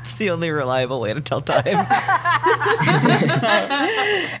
[0.00, 1.62] It's the only reliable way to tell time.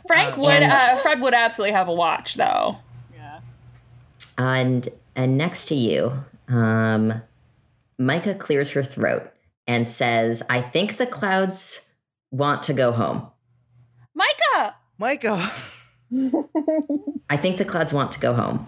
[0.06, 2.76] Frank would, And- uh, Fred would absolutely have a watch though.
[3.14, 3.40] Yeah.
[4.38, 7.20] And and next to you, um,
[7.98, 9.30] Micah clears her throat
[9.66, 11.87] and says, "I think the clouds
[12.30, 13.26] want to go home.
[14.14, 15.50] Micah, Micah,
[17.30, 18.66] I think the clouds want to go home."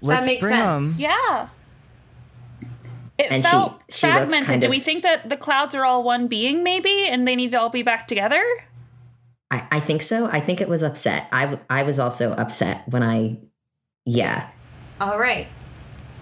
[0.00, 0.80] let's makes bring 'em.
[0.80, 1.00] sense.
[1.00, 1.48] yeah.
[3.18, 4.46] It And felt she looks fragmented.
[4.46, 7.50] kind Do we think that the clouds are all one being, maybe, and they need
[7.52, 8.42] to all be back together?
[9.50, 10.26] I, I think so.
[10.26, 11.28] I think it was upset.
[11.32, 13.38] I, I was also upset when I,
[14.04, 14.48] yeah.
[15.00, 15.46] All right.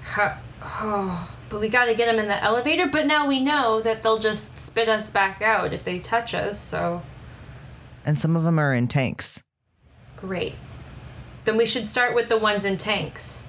[0.05, 0.35] Huh.
[0.63, 2.89] Oh, but we gotta get them in the elevator.
[2.89, 6.59] But now we know that they'll just spit us back out if they touch us.
[6.59, 7.01] So
[8.05, 9.41] And some of them are in tanks.
[10.17, 10.55] great.
[11.45, 13.45] Then we should start with the ones in tanks.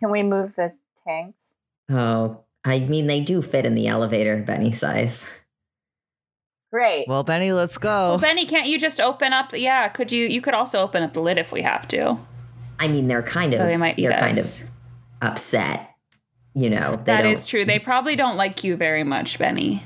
[0.00, 0.72] Can we move the
[1.06, 1.52] tanks?
[1.88, 5.32] Oh, I mean they do fit in the elevator, Benny size.
[6.72, 7.06] Great.
[7.08, 7.88] Well, Benny, let's go.
[8.10, 9.50] Well, Benny, can't you just open up?
[9.50, 10.26] The, yeah, could you?
[10.26, 12.18] You could also open up the lid if we have to.
[12.80, 14.62] I mean they're kind of So they might they're kind of
[15.22, 15.89] upset.
[16.54, 17.64] You know, they That don't, is true.
[17.64, 19.84] They probably don't like you very much, Benny.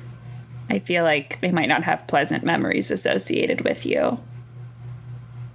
[0.70, 4.18] I feel like they might not have pleasant memories associated with you.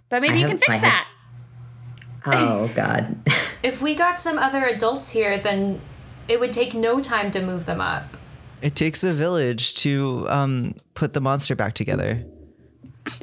[0.10, 1.08] But maybe I you have- can I fix have- that.
[2.26, 3.18] Oh God.
[3.64, 5.82] If we got some other adults here, then
[6.30, 8.16] it would take no time to move them up.
[8.62, 12.24] It takes a village to um, put the monster back together.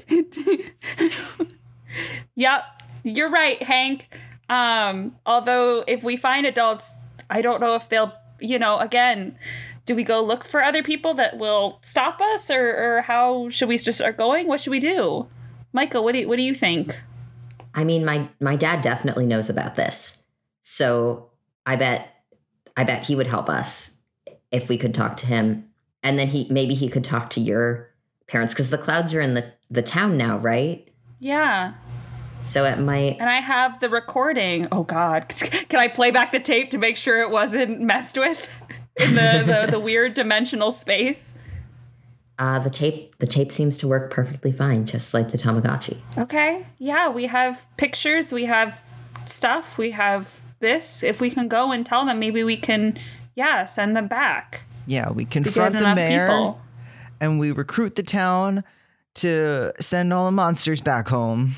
[2.35, 2.63] Yep,
[3.05, 4.09] you're right, Hank.
[4.51, 6.93] Um, although if we find adults,
[7.31, 9.39] I don't know if they'll, you know, again,
[9.85, 13.69] do we go look for other people that will stop us, or, or how should
[13.69, 14.49] we just start going?
[14.49, 15.29] What should we do,
[15.73, 16.05] Michael?
[16.05, 17.01] What do you, what do you think?
[17.75, 20.27] I mean, my my dad definitely knows about this,
[20.63, 21.31] so
[21.67, 22.15] I bet
[22.77, 24.03] I bet he would help us
[24.51, 25.69] if we could talk to him
[26.07, 27.91] and then he maybe he could talk to your
[28.29, 30.89] parents because the clouds are in the the town now, right?
[31.19, 31.75] Yeah.
[32.47, 33.19] So it might.
[33.19, 34.69] And I have the recording.
[34.71, 38.49] Oh God, can I play back the tape to make sure it wasn't messed with
[39.01, 41.35] in the the, the weird dimensional space?
[42.39, 45.99] Uh, the tape the tape seems to work perfectly fine, just like the Tamagotchi.
[46.17, 46.67] Okay.
[46.79, 48.33] Yeah, we have pictures.
[48.33, 48.83] We have
[49.25, 49.77] stuff.
[49.77, 51.03] We have this.
[51.03, 52.99] If we can go and tell them, maybe we can.
[53.35, 54.63] Yeah, send them back.
[54.87, 56.61] Yeah, we to get confront the mayor people.
[57.21, 58.63] and we recruit the town
[59.17, 61.57] to send all the monsters back home.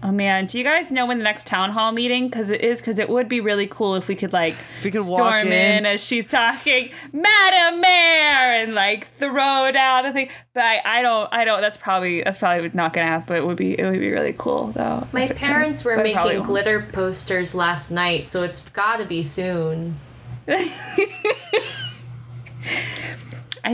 [0.00, 2.28] Oh man, do you guys know when the next town hall meeting?
[2.28, 2.80] Because it is.
[2.80, 5.44] Because it would be really cool if we could like If we could storm walk
[5.44, 5.52] in.
[5.52, 5.86] in.
[5.86, 10.28] as she's talking, Madam Mayor, and like throw down the thing.
[10.54, 11.28] But I, I don't.
[11.32, 11.60] I don't.
[11.60, 13.24] That's probably that's probably not gonna happen.
[13.26, 13.76] But it would be.
[13.78, 15.04] It would be really cool though.
[15.12, 15.36] My If it could.
[15.38, 19.96] parents were But making glitter posters last night, so it's gotta be soon.
[20.48, 20.70] I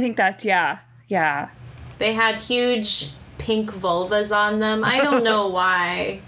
[0.01, 1.51] think that's yeah, yeah.
[1.99, 4.85] They had huge pink vulvas on them.
[4.85, 6.21] I don't know why,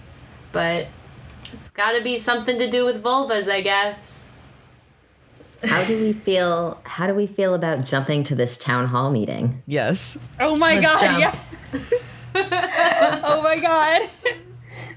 [0.52, 0.86] but
[1.52, 4.24] it's gotta be something to do with vulvas, I guess.
[5.64, 6.80] How do we feel?
[6.84, 9.62] How do we feel about jumping to this town hall meeting?
[9.66, 10.16] Yes.
[10.38, 11.20] Oh my Let's god, jump.
[11.20, 11.40] yeah.
[13.24, 14.08] oh my god.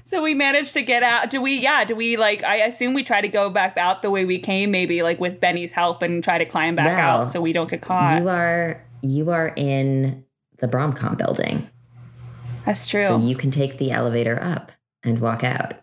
[0.04, 1.30] So we managed to get out.
[1.30, 1.54] Do we?
[1.58, 1.84] Yeah.
[1.84, 2.42] Do we like?
[2.44, 5.40] I assume we try to go back out the way we came, maybe like with
[5.40, 8.20] Benny's help, and try to climb back Well, out so we don't get caught.
[8.20, 10.24] You are you are in
[10.58, 11.70] the Bromcom building,
[12.70, 13.02] That's true.
[13.02, 14.70] so you can take the elevator up
[15.02, 15.74] and walk out.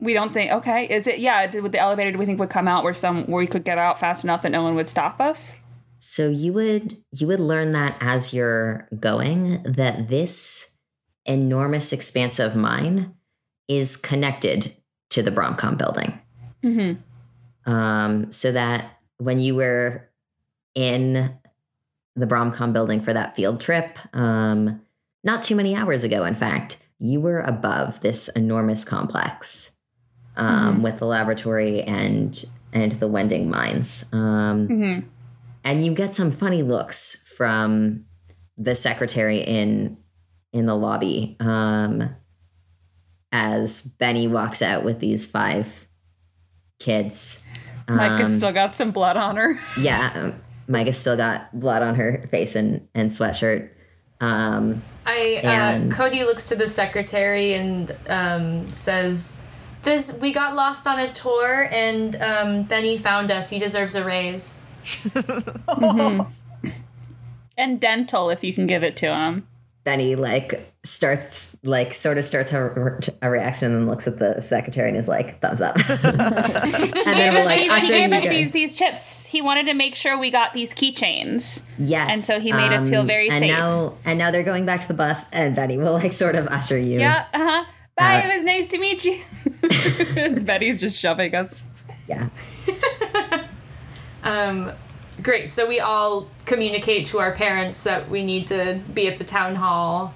[0.00, 0.50] we don't think.
[0.52, 1.18] Okay, is it?
[1.18, 1.46] Yeah.
[1.46, 3.64] Did, with the elevator, do we think would come out where some where we could
[3.64, 5.56] get out fast enough that no one would stop us?
[5.98, 10.78] So you would you would learn that as you're going that this
[11.26, 13.14] enormous expanse of mine
[13.68, 14.74] is connected
[15.10, 16.20] to the Bromcom building.
[16.64, 17.70] Mm-hmm.
[17.70, 20.08] Um, so that when you were
[20.74, 21.36] in
[22.14, 24.80] the Bromcom building for that field trip, um,
[25.26, 29.76] not too many hours ago, in fact, you were above this enormous complex
[30.36, 34.08] um, with the laboratory and and the Wending mines.
[34.12, 35.06] Um, Mm-hmm.
[35.64, 38.04] and you get some funny looks from
[38.56, 39.98] the secretary in
[40.52, 42.08] in the lobby um
[43.32, 45.86] as benny walks out with these five
[46.78, 47.46] kids
[47.88, 49.58] Micah's Um, still got some blood on her.
[49.78, 50.34] yeah um,
[50.68, 53.68] micah's still got blood on her face and and sweatshirt
[54.20, 59.40] um I And- uh, Cody looks to the secretary and um, says,
[59.82, 63.48] "This we got lost on a tour, and um, Benny found us.
[63.50, 64.62] He deserves a raise."
[67.58, 69.48] And dental, if you can give it to him.
[69.82, 74.40] benny like starts like sort of starts a, a reaction and then looks at the
[74.40, 78.24] secretary and is like thumbs up and then we're like he usher gave you us
[78.24, 79.24] guys- these these chips.
[79.26, 81.62] He wanted to make sure we got these keychains.
[81.78, 82.04] Yes.
[82.06, 83.50] um, And so he made us feel very and safe.
[83.50, 86.46] now and now they're going back to the bus and Betty will like sort of
[86.48, 87.00] usher you.
[87.00, 87.64] Yeah, uh huh.
[87.96, 90.40] Bye, Uh, it was nice to meet you.
[90.44, 91.64] Betty's just shoving us.
[92.06, 92.28] Yeah.
[94.22, 94.72] Um,
[95.22, 95.48] great.
[95.50, 99.54] So we all communicate to our parents that we need to be at the town
[99.54, 100.12] hall.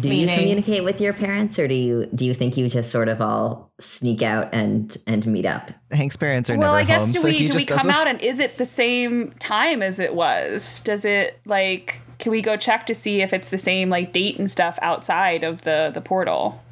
[0.00, 3.08] Do you communicate with your parents or do you do you think you just sort
[3.08, 5.70] of all sneak out and and meet up?
[5.90, 7.68] Hank's parents are well, never I guess home, do so we he do we just
[7.68, 7.90] come doesn't.
[7.90, 10.80] out and is it the same time as it was?
[10.82, 14.38] Does it like can we go check to see if it's the same like date
[14.38, 16.62] and stuff outside of the the portal?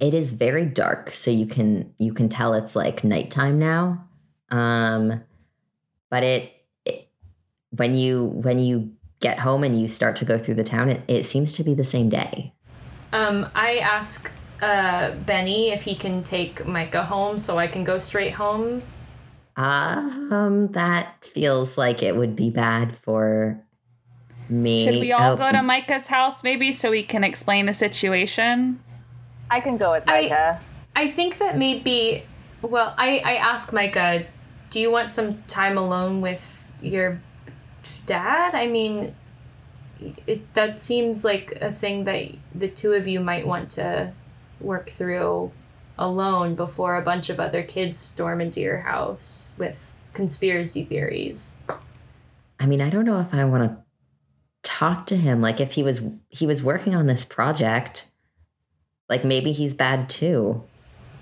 [0.00, 4.04] It is very dark, so you can you can tell it's like nighttime now.
[4.50, 5.22] Um
[6.10, 6.52] but it,
[6.84, 7.08] it
[7.70, 11.00] when you when you get home and you start to go through the town, it,
[11.08, 12.52] it seems to be the same day.
[13.12, 14.32] Um, I ask
[14.62, 18.80] uh, Benny if he can take Micah home so I can go straight home.
[19.56, 23.60] Um, that feels like it would be bad for
[24.48, 24.84] me.
[24.84, 28.80] Should we all Oh, go to Micah's house maybe so we can explain the situation?
[29.50, 30.60] I can go with I- Micah.
[30.96, 32.24] I think that maybe.
[32.60, 34.24] Well, I I ask Micah,
[34.70, 37.20] do you want some time alone with your
[38.06, 38.54] dad?
[38.54, 39.14] I mean,
[40.26, 44.12] it that seems like a thing that the two of you might want to
[44.60, 45.52] work through
[45.98, 51.60] alone before a bunch of other kids storm into your house with conspiracy theories.
[52.58, 53.82] I mean, I don't know if I want to
[54.62, 55.40] talk to him.
[55.40, 58.08] Like, if he was he was working on this project,
[59.08, 60.62] like maybe he's bad too.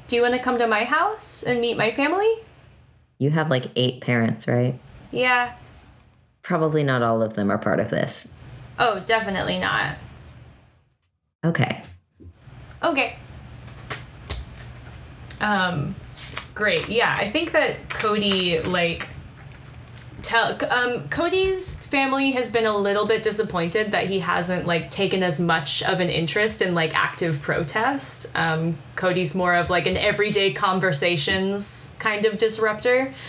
[0.06, 2.30] Do you want to come to my house and meet my family?
[3.18, 4.78] You have like eight parents, right?
[5.12, 5.54] Yeah.
[6.42, 8.34] Probably not all of them are part of this.
[8.80, 9.96] Oh, definitely not.
[11.44, 11.82] Okay.
[12.82, 13.16] Okay.
[15.40, 15.94] Um
[16.54, 16.88] great.
[16.88, 19.08] Yeah, I think that Cody like
[20.22, 25.22] tell um, Cody's family has been a little bit disappointed that he hasn't like taken
[25.22, 28.30] as much of an interest in like active protest.
[28.34, 33.12] Um, Cody's more of like an everyday conversations kind of disruptor.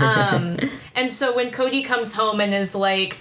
[0.00, 0.56] Um,
[0.94, 3.18] and so when Cody comes home and is like,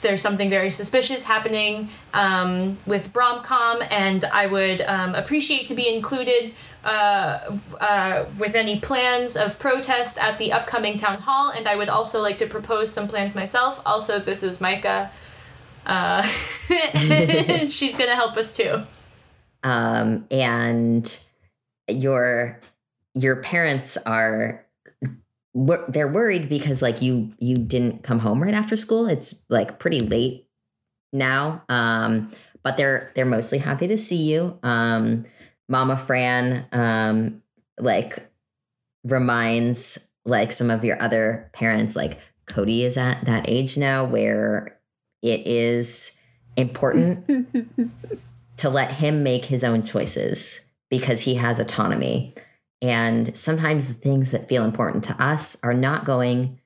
[0.00, 5.92] there's something very suspicious happening um, with Bromcom, and I would um, appreciate to be
[5.94, 6.52] included
[6.84, 11.88] uh, uh, with any plans of protest at the upcoming town hall, and I would
[11.88, 13.82] also like to propose some plans myself.
[13.84, 15.10] Also, this is Micah.
[15.84, 16.22] Uh,
[17.68, 18.82] she's gonna help us too.
[19.62, 21.18] um, and
[21.88, 22.60] your
[23.14, 24.65] your parents are
[25.88, 30.00] they're worried because like you you didn't come home right after school it's like pretty
[30.00, 30.46] late
[31.12, 32.30] now um
[32.62, 35.24] but they're they're mostly happy to see you um
[35.68, 37.42] mama fran um
[37.78, 38.30] like
[39.04, 44.78] reminds like some of your other parents like cody is at that age now where
[45.22, 46.22] it is
[46.56, 47.48] important
[48.56, 52.34] to let him make his own choices because he has autonomy.
[52.82, 56.60] And sometimes the things that feel important to us are not going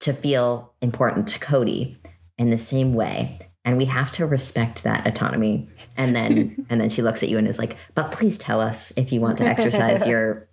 [0.00, 1.98] to feel important to Cody
[2.36, 3.38] in the same way.
[3.64, 5.68] And we have to respect that autonomy.
[5.96, 8.92] And then and then she looks at you and is like, "But please tell us
[8.96, 10.48] if you want to exercise your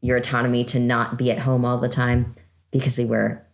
[0.00, 2.34] your autonomy to not be at home all the time
[2.70, 3.46] because we were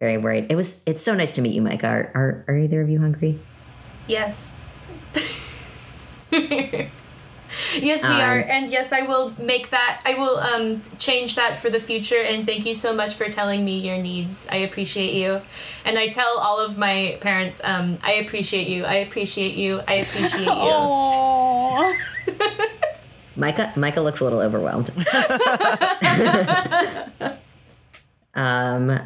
[0.00, 0.50] very worried.
[0.50, 1.84] It was it's so nice to meet you, Mike.
[1.84, 3.40] Are are, are either of you hungry?
[4.06, 4.56] Yes.
[7.80, 10.00] yes, we Um, are, and yes, I will make that.
[10.04, 12.20] I will um change that for the future.
[12.22, 14.46] And thank you so much for telling me your needs.
[14.50, 15.40] I appreciate you,
[15.84, 18.84] and I tell all of my parents, um, I appreciate you.
[18.84, 19.80] I appreciate you.
[19.86, 20.50] I appreciate you.
[20.50, 21.94] Oh.
[23.36, 24.90] Micah Micah looks a little overwhelmed.
[28.34, 28.98] um,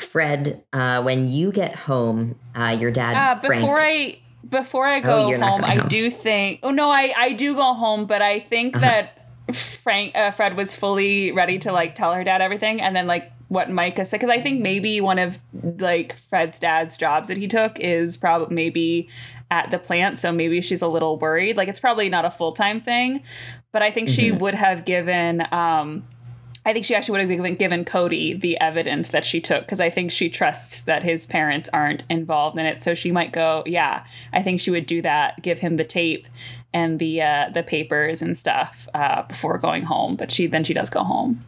[0.00, 3.62] Fred, uh, when you get home, uh, your dad Uh, Frank.
[3.62, 4.18] before I
[4.48, 5.88] before I Oh, go you're home, I home.
[5.88, 6.60] do think.
[6.62, 8.80] Oh no, I I do go home, but I think Uh-huh.
[8.86, 13.06] that Frank uh, Fred was fully ready to like tell her dad everything, and then
[13.06, 15.38] like what Micah said, because I think maybe one of
[15.78, 19.08] like Fred's dad's jobs that he took is probably maybe
[19.50, 21.56] at the plant, so maybe she's a little worried.
[21.56, 23.22] Like it's probably not a full time thing,
[23.72, 24.40] but I think she Mhm.
[24.40, 25.46] would have given.
[25.52, 26.04] um
[26.66, 29.90] I think she actually would have given, Cody the evidence that she took because I
[29.90, 32.82] think she trusts that his parents aren't involved in it.
[32.82, 36.26] So she might go, yeah, I think she would do that, give him the tape
[36.72, 40.16] and the uh, the papers and stuff uh, before going home.
[40.16, 41.44] But she then she does go home.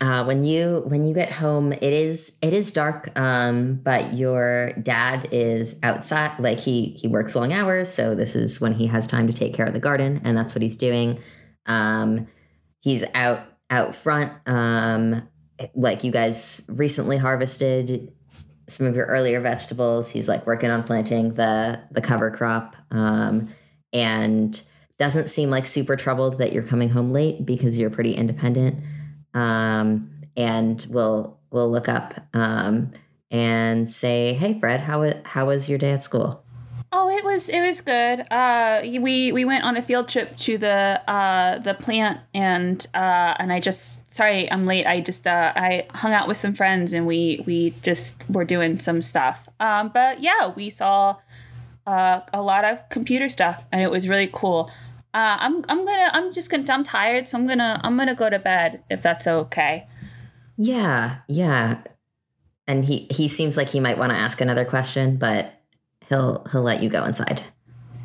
[0.00, 3.18] uh, when you when you get home, it is it is dark.
[3.18, 6.38] Um, but your dad is outside.
[6.40, 9.52] Like he he works long hours, so this is when he has time to take
[9.52, 11.18] care of the garden, and that's what he's doing.
[11.66, 12.28] Um,
[12.80, 13.40] he's out
[13.70, 14.32] out front.
[14.46, 15.28] Um,
[15.74, 18.12] like you guys recently harvested
[18.66, 20.10] some of your earlier vegetables.
[20.10, 23.48] He's like working on planting the the cover crop, um,
[23.92, 24.60] and
[24.98, 28.82] doesn't seem like super troubled that you're coming home late because you're pretty independent.
[29.34, 32.92] Um, and we'll we'll look up um,
[33.30, 36.44] and say, "Hey, Fred, how how was your day at school?"
[36.92, 38.26] Oh, it was it was good.
[38.32, 43.34] Uh, we we went on a field trip to the uh the plant and uh
[43.38, 44.86] and I just sorry I'm late.
[44.86, 48.80] I just uh I hung out with some friends and we we just were doing
[48.80, 49.48] some stuff.
[49.60, 51.16] Um, but yeah, we saw
[51.86, 54.68] uh a lot of computer stuff and it was really cool.
[55.14, 58.28] Uh, I'm I'm gonna I'm just gonna I'm tired, so I'm gonna I'm gonna go
[58.30, 59.86] to bed if that's okay.
[60.56, 61.82] Yeah, yeah.
[62.66, 65.59] And he he seems like he might want to ask another question, but
[66.10, 67.42] he'll he'll let you go inside.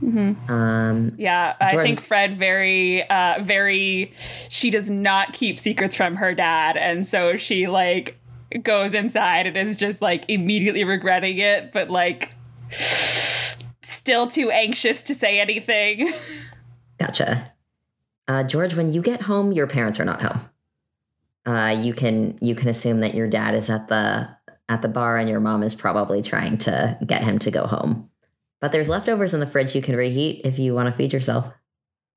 [0.01, 0.51] Mm-hmm.
[0.51, 4.13] Um, Yeah, I Jordan- think Fred very uh very
[4.49, 8.17] she does not keep secrets from her dad and so she like
[8.63, 12.33] goes inside and is just like immediately regretting it but like
[13.81, 16.13] still too anxious to say anything.
[16.99, 17.43] Gotcha.
[18.27, 20.41] Uh, George, when you get home, your parents are not home.
[21.45, 24.27] Uh, you can you can assume that your dad is at the
[24.69, 28.09] at the bar and your mom is probably trying to get him to go home.
[28.61, 31.51] But there's leftovers in the fridge you can reheat if you want to feed yourself.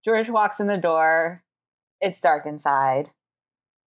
[0.05, 1.43] George walks in the door.
[2.01, 3.11] It's dark inside.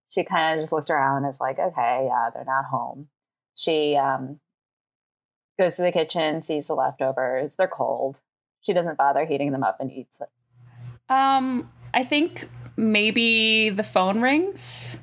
[0.09, 3.07] She kind of just looks around and is like, okay, yeah, they're not home.
[3.55, 4.39] She um,
[5.57, 7.55] goes to the kitchen, sees the leftovers.
[7.55, 8.19] They're cold.
[8.61, 10.29] She doesn't bother heating them up and eats it.
[11.09, 12.47] Um I think
[12.77, 14.97] maybe the phone rings.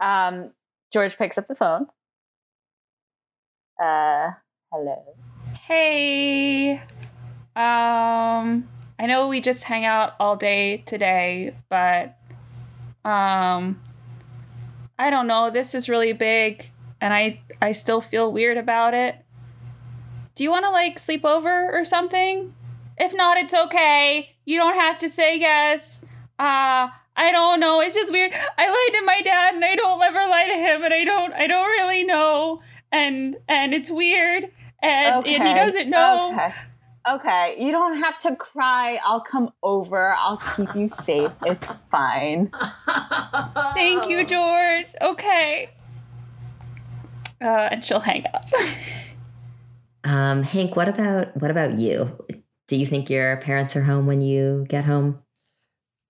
[0.00, 0.52] Um,
[0.92, 1.86] George picks up the phone.
[3.80, 4.32] Uh,
[4.70, 5.02] hello.
[5.66, 6.82] Hey.
[7.56, 12.18] Um I know we just hang out all day today, but
[13.06, 13.80] um
[14.98, 16.68] I don't know, this is really big
[17.00, 19.16] and I I still feel weird about it.
[20.34, 22.54] Do you want to like sleep over or something?
[22.98, 24.36] If not, it's okay.
[24.44, 26.02] You don't have to say yes.
[26.38, 27.80] Uh I don't know.
[27.80, 28.32] It's just weird.
[28.58, 31.32] I lied to my dad and I don't ever lie to him and I don't
[31.32, 32.60] I don't really know.
[32.92, 34.50] And and it's weird.
[34.82, 36.32] And, and he doesn't know.
[36.32, 36.52] Okay.
[37.08, 39.00] Okay, you don't have to cry.
[39.02, 40.14] I'll come over.
[40.18, 41.32] I'll keep you safe.
[41.46, 42.50] It's fine.
[43.72, 44.86] Thank you, George.
[45.00, 45.70] Okay.
[47.40, 48.44] Uh, and she'll hang up.
[50.04, 52.22] Um, Hank, what about what about you?
[52.68, 55.22] Do you think your parents are home when you get home?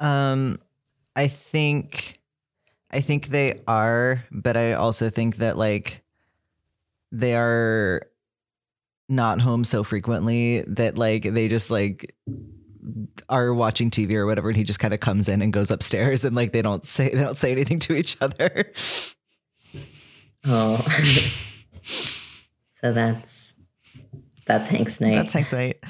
[0.00, 0.58] Um,
[1.14, 2.18] I think,
[2.90, 6.02] I think they are, but I also think that like
[7.12, 8.02] they are
[9.08, 12.14] not home so frequently that like they just like
[13.28, 16.24] are watching TV or whatever, and he just kind of comes in and goes upstairs,
[16.24, 18.72] and like they don't say they don't say anything to each other.
[20.44, 20.76] Oh,
[22.70, 23.52] so that's
[24.46, 25.14] that's Hank's night.
[25.14, 25.82] That's Hank's night.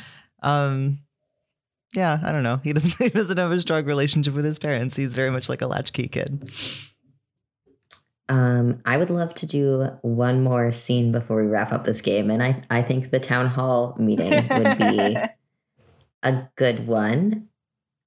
[0.43, 1.01] Um,
[1.95, 2.61] yeah, I don't know.
[2.63, 4.97] He doesn't he doesn't have a strong relationship with his parents.
[4.97, 6.51] He's very much like a latchkey kid.
[8.31, 12.31] Um, I would love to do one more scene before we wrap up this game,
[12.31, 15.17] and I I think the town hall meeting would be
[16.23, 17.49] a good one.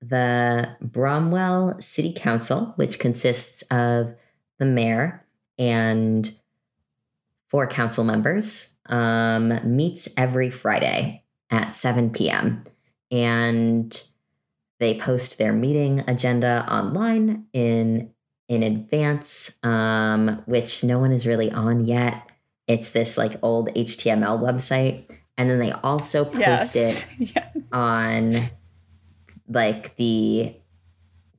[0.02, 4.16] The Bromwell City Council, which consists of
[4.60, 5.26] the mayor
[5.58, 6.32] and
[7.50, 12.64] four council members, um, meets every Friday at 7 p.m.
[13.12, 14.10] And
[14.80, 18.14] they post their meeting agenda online in
[18.48, 22.32] in advance, um, which no one is really on yet.
[22.68, 25.10] It's this like old HTML website.
[25.38, 27.50] And then they also post it yeah.
[27.72, 28.38] on
[29.48, 30.56] like the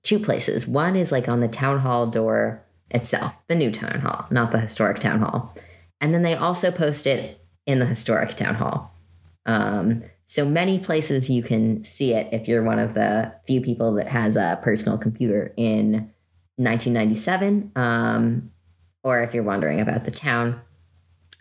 [0.02, 0.66] two places.
[0.66, 4.58] One is like on the town hall door itself, the new town hall, not the
[4.58, 5.54] historic town hall.
[6.00, 8.94] And then they also post it in the historic town hall.
[9.46, 13.94] Um, so many places you can see it if you're one of the few people
[13.94, 16.10] that has a personal computer in
[16.56, 18.50] 1997, um,
[19.02, 20.60] or if you're wondering about the town.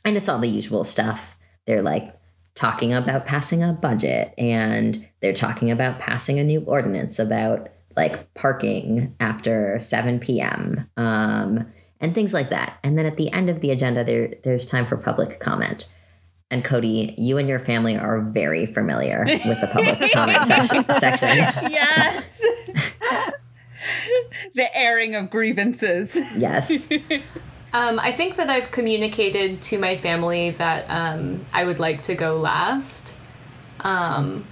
[0.05, 1.37] And it's all the usual stuff.
[1.65, 2.17] They're like
[2.55, 8.33] talking about passing a budget and they're talking about passing a new ordinance about like
[8.33, 10.89] parking after 7 p.m.
[10.97, 12.77] Um, and things like that.
[12.83, 15.91] And then at the end of the agenda, there there's time for public comment.
[16.51, 21.29] And Cody, you and your family are very familiar with the public comment section, section.
[21.71, 22.41] Yes.
[24.55, 26.17] the airing of grievances.
[26.35, 26.89] Yes.
[27.75, 32.13] Um, I think that I've communicated to my family that um, I would like to
[32.13, 33.19] go last.
[33.79, 34.45] Um,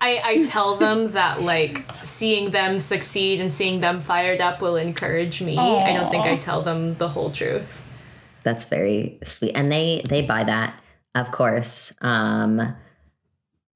[0.00, 4.76] I, I tell them that like seeing them succeed and seeing them fired up will
[4.76, 5.58] encourage me.
[5.58, 7.86] I don't think I tell them the whole truth.
[8.44, 9.52] That's very sweet.
[9.54, 10.74] And they they buy that,
[11.14, 11.94] of course.
[12.00, 12.74] Um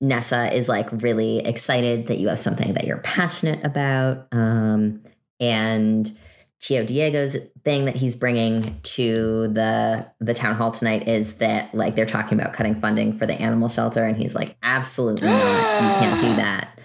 [0.02, 4.26] Nessa is like really excited that you have something that you're passionate about.
[4.32, 5.02] Um
[5.40, 6.14] and
[6.60, 11.96] Tio Diego's thing that he's bringing to the the town hall tonight is that like
[11.96, 16.00] they're talking about cutting funding for the animal shelter and he's like absolutely not you
[16.00, 16.78] can't do that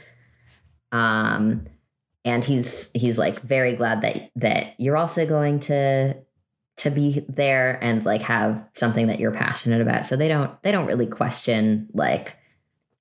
[0.91, 1.65] um
[2.25, 6.15] and he's he's like very glad that that you're also going to
[6.77, 10.71] to be there and like have something that you're passionate about so they don't they
[10.71, 12.36] don't really question like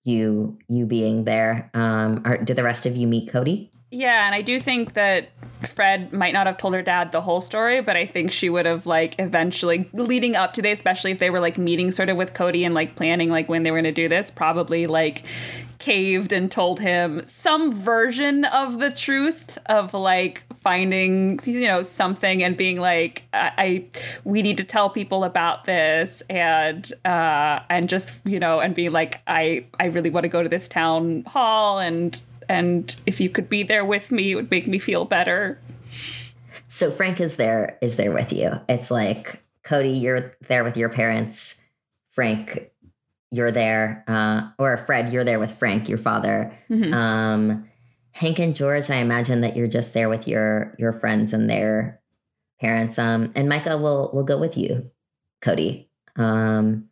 [0.06, 1.70] you you being there.
[1.74, 3.70] Um are, did the rest of you meet Cody?
[3.90, 5.28] Yeah, and I do think that
[5.74, 8.66] Fred might not have told her dad the whole story, but I think she would
[8.66, 12.16] have like eventually leading up to this, especially if they were like meeting sort of
[12.16, 15.24] with Cody and like planning like when they were going to do this, probably like
[15.78, 22.42] caved and told him some version of the truth of like finding you know something
[22.42, 23.84] and being like I, I
[24.24, 28.88] we need to tell people about this and uh and just you know and be
[28.88, 33.30] like I I really want to go to this town hall and and if you
[33.30, 35.60] could be there with me it would make me feel better
[36.66, 38.48] So Frank is there is there with you.
[38.68, 41.62] It's like Cody, you're there with your parents.
[42.10, 42.70] Frank,
[43.30, 46.52] you're there, uh, or Fred, you're there with Frank, your father.
[46.70, 46.92] Mhm.
[46.92, 47.68] Um,
[48.16, 52.00] Hank and George, I imagine that you're just there with your your friends and their
[52.58, 52.98] parents.
[52.98, 54.90] Um, and Micah will will go with you,
[55.42, 55.90] Cody.
[56.16, 56.88] Um,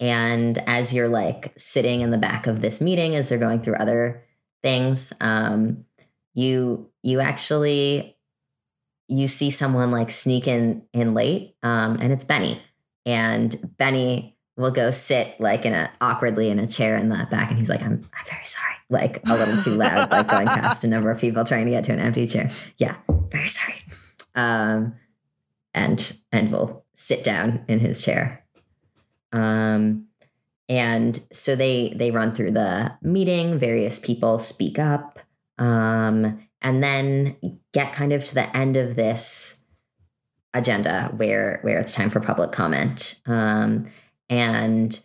[0.00, 3.76] and as you're like sitting in the back of this meeting, as they're going through
[3.76, 4.24] other
[4.60, 5.84] things, um,
[6.34, 8.16] you you actually
[9.06, 12.60] you see someone like sneak in in late um, and it's benny
[13.06, 17.48] and benny will go sit like in a awkwardly in a chair in the back
[17.50, 20.84] and he's like i'm, I'm very sorry like a little too loud like going past
[20.84, 22.96] a number of people trying to get to an empty chair yeah
[23.30, 23.76] very sorry
[24.38, 24.94] um,
[25.74, 28.44] and and will sit down in his chair.
[29.32, 30.06] Um,
[30.68, 33.58] and so they they run through the meeting.
[33.58, 35.18] Various people speak up,
[35.58, 37.36] um, and then
[37.72, 39.64] get kind of to the end of this
[40.54, 43.20] agenda where where it's time for public comment.
[43.26, 43.88] Um,
[44.28, 44.98] and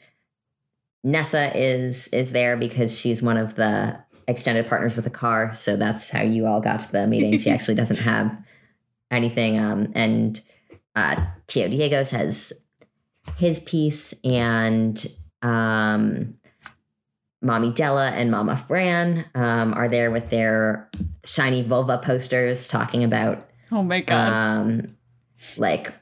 [1.03, 3.97] Nessa is is there because she's one of the
[4.27, 5.53] extended partners with the car.
[5.55, 7.37] So that's how you all got to the meeting.
[7.37, 8.35] She actually doesn't have
[9.11, 9.59] anything.
[9.59, 10.39] Um, and
[10.95, 12.65] uh, Tio Diego says
[13.37, 15.05] his piece, and
[15.41, 16.35] um,
[17.41, 20.89] Mommy Della and Mama Fran um, are there with their
[21.25, 24.31] shiny vulva posters talking about Oh my god.
[24.31, 24.97] um,
[25.57, 25.93] like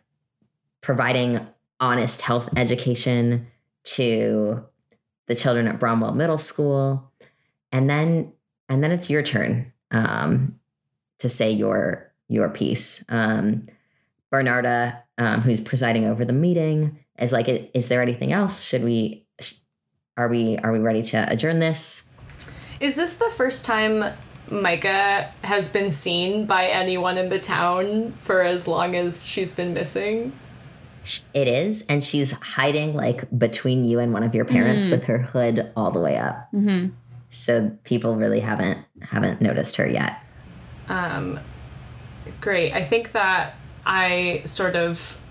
[0.81, 1.39] providing
[1.81, 3.47] honest health education
[3.83, 4.63] to
[5.25, 7.11] the children at Bromwell Middle School,
[7.71, 8.31] and then
[8.69, 10.59] and then it's your turn um,
[11.19, 13.03] to say your your piece.
[13.09, 13.67] Um,
[14.31, 18.63] Bernarda, um, who's presiding over the meeting, is like, "Is there anything else?
[18.63, 19.25] Should we?
[20.17, 22.09] Are we are we ready to adjourn this?"
[22.79, 24.03] Is this the first time
[24.49, 29.73] Micah has been seen by anyone in the town for as long as she's been
[29.73, 30.33] missing?
[31.03, 35.05] Sh- It is, and she's hiding like between you and one of your parents with
[35.05, 36.47] her hood all the way up.
[36.51, 36.87] hmm
[37.29, 40.17] So people really haven't haven't noticed her yet.
[40.89, 41.39] Um,
[42.39, 42.73] great.
[42.73, 43.55] I think that
[43.85, 45.21] I sort of,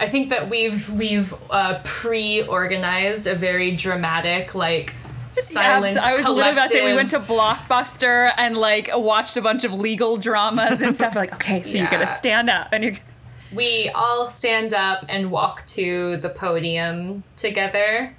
[0.00, 4.94] I think that we've we've uh, pre-organized a very dramatic like
[5.32, 9.40] silent I was literally about to say we went to Blockbuster and like watched a
[9.42, 11.14] bunch of legal dramas and stuff.
[11.14, 12.96] Like, okay, so you're gonna stand up and you're
[13.54, 18.10] we all stand up and walk to the podium together.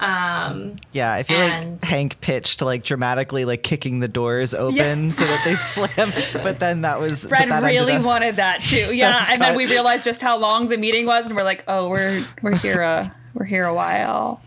[0.00, 5.10] Um, Yeah, I feel And- like Hank pitched like dramatically like kicking the doors open
[5.10, 6.12] so that they slam,
[6.42, 8.92] but then that was but Fred that really up- wanted that too.
[8.94, 11.88] Yeah, and then we realized just how long the meeting was, and we're like, oh,
[11.88, 14.40] we're we're here a we're here a while.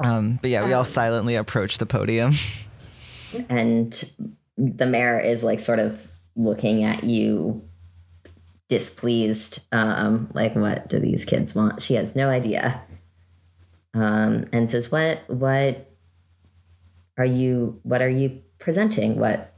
[0.00, 2.34] Um, but yeah, we all silently approach the podium.
[3.48, 4.04] And
[4.58, 7.62] the mayor is like sort of looking at you
[8.72, 9.66] displeased.
[9.70, 11.82] Um, like what do these kids want?
[11.82, 12.80] She has no idea.
[13.92, 15.90] Um, and says, What what
[17.18, 19.18] are you what are you presenting?
[19.18, 19.52] What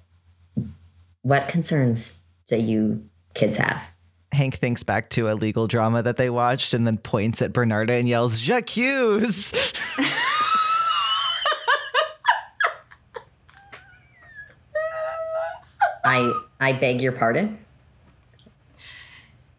[1.23, 3.85] what concerns do you kids have?
[4.32, 7.97] Hank thinks back to a legal drama that they watched and then points at Bernarda
[7.97, 9.53] and yells, J'accuse!
[16.05, 17.64] I I beg your pardon.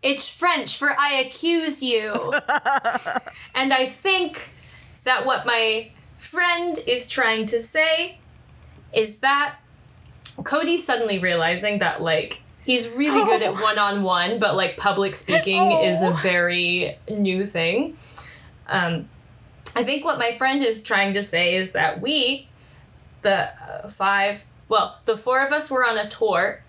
[0.05, 2.11] It's French for I accuse you.
[3.55, 4.51] and I think
[5.03, 8.19] that what my friend is trying to say
[8.93, 9.55] is that
[10.43, 15.15] Cody suddenly realizing that, like, he's really good at one on one, but, like, public
[15.15, 17.97] speaking is a very new thing.
[18.67, 19.09] Um,
[19.75, 22.47] I think what my friend is trying to say is that we,
[23.23, 26.61] the uh, five, well, the four of us were on a tour,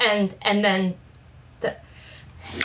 [0.00, 1.01] and and then the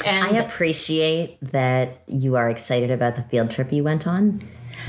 [0.06, 4.44] and I appreciate that you are excited about the field trip you went on.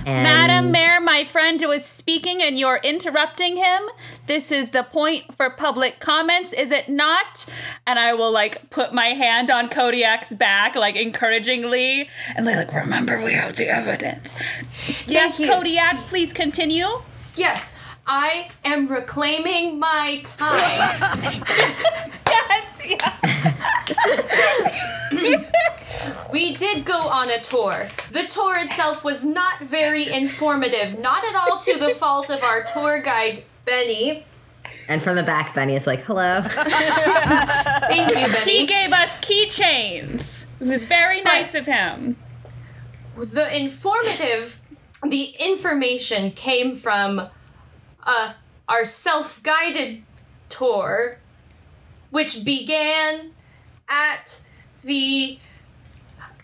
[0.07, 3.83] And Madam Mayor, my friend was speaking and you're interrupting him.
[4.27, 7.47] This is the point for public comments, is it not?
[7.87, 12.75] And I will like put my hand on Kodiak's back, like encouragingly, and like, like
[12.75, 14.35] remember we have the evidence.
[15.07, 15.51] yes, you.
[15.51, 16.87] Kodiak, please continue.
[17.35, 17.81] Yes,
[18.11, 21.43] I am reclaiming my time.
[22.27, 23.13] Yes, yeah.
[26.33, 27.89] we did go on a tour.
[28.11, 32.63] The tour itself was not very informative, not at all to the fault of our
[32.63, 34.25] tour guide, Benny.
[34.89, 38.59] and from the back, Benny is like, "Hello." Thank you, Benny.
[38.61, 40.47] He gave us keychains.
[40.61, 42.17] It was very nice of him.
[43.17, 44.61] the informative,
[45.07, 47.29] the information came from
[48.09, 48.33] uh,
[48.67, 50.03] our self guided
[50.49, 51.19] tour,
[52.11, 53.33] which began
[53.89, 54.43] at
[54.83, 55.39] the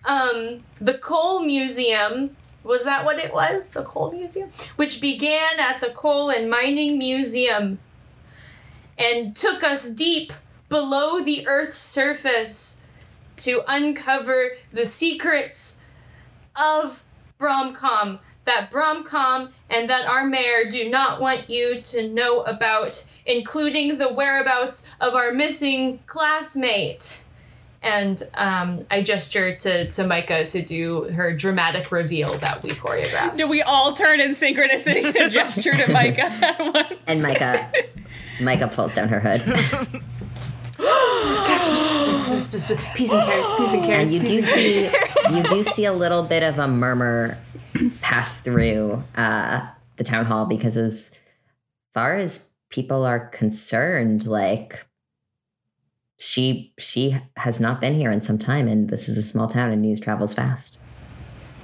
[0.07, 2.36] um the coal museum.
[2.62, 3.70] Was that what it was?
[3.70, 4.51] The coal museum?
[4.77, 7.78] Which began at the coal and mining museum
[8.97, 10.32] and took us deep
[10.70, 12.86] below the earth's surface
[13.36, 15.85] to uncover the secrets
[16.57, 17.05] of
[17.39, 23.98] Bromcom that Bromcom and that our mayor do not want you to know about, including
[23.98, 27.24] the whereabouts of our missing classmate.
[27.82, 33.36] And um, I gesture to, to Micah to do her dramatic reveal that we choreographed.
[33.36, 36.94] Do we all turn in synchronicity and gesture to Micah at once?
[37.06, 37.70] And Micah,
[38.40, 40.02] Micah pulls down her hood.
[42.94, 44.02] Peas and carrots, peas and carrots.
[44.05, 44.85] and you do see
[45.35, 47.39] you do see a little bit of a murmur
[48.01, 51.19] pass through uh, the town hall because as
[51.93, 54.86] far as people are concerned, like
[56.19, 59.70] she she has not been here in some time, and this is a small town,
[59.70, 60.78] and news travels fast.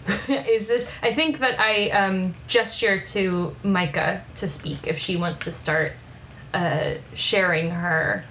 [0.28, 5.44] is this i think that i um, gesture to micah to speak if she wants
[5.44, 5.92] to start
[6.54, 8.24] uh, sharing her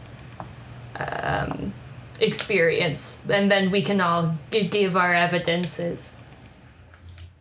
[0.99, 1.73] um,
[2.21, 6.15] experience and then we can all g- give our evidences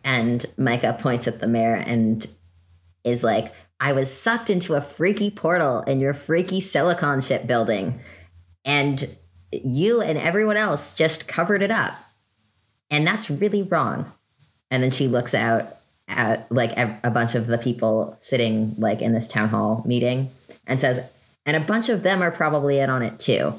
[0.03, 2.25] And Micah points at the mayor and
[3.03, 7.99] is like, I was sucked into a freaky portal in your freaky silicon ship building.
[8.65, 9.15] And
[9.51, 11.93] you and everyone else just covered it up.
[12.89, 14.11] And that's really wrong.
[14.71, 15.77] And then she looks out
[16.07, 20.31] at like a bunch of the people sitting like in this town hall meeting
[20.65, 21.01] and says,
[21.45, 23.53] and a bunch of them are probably in on it too.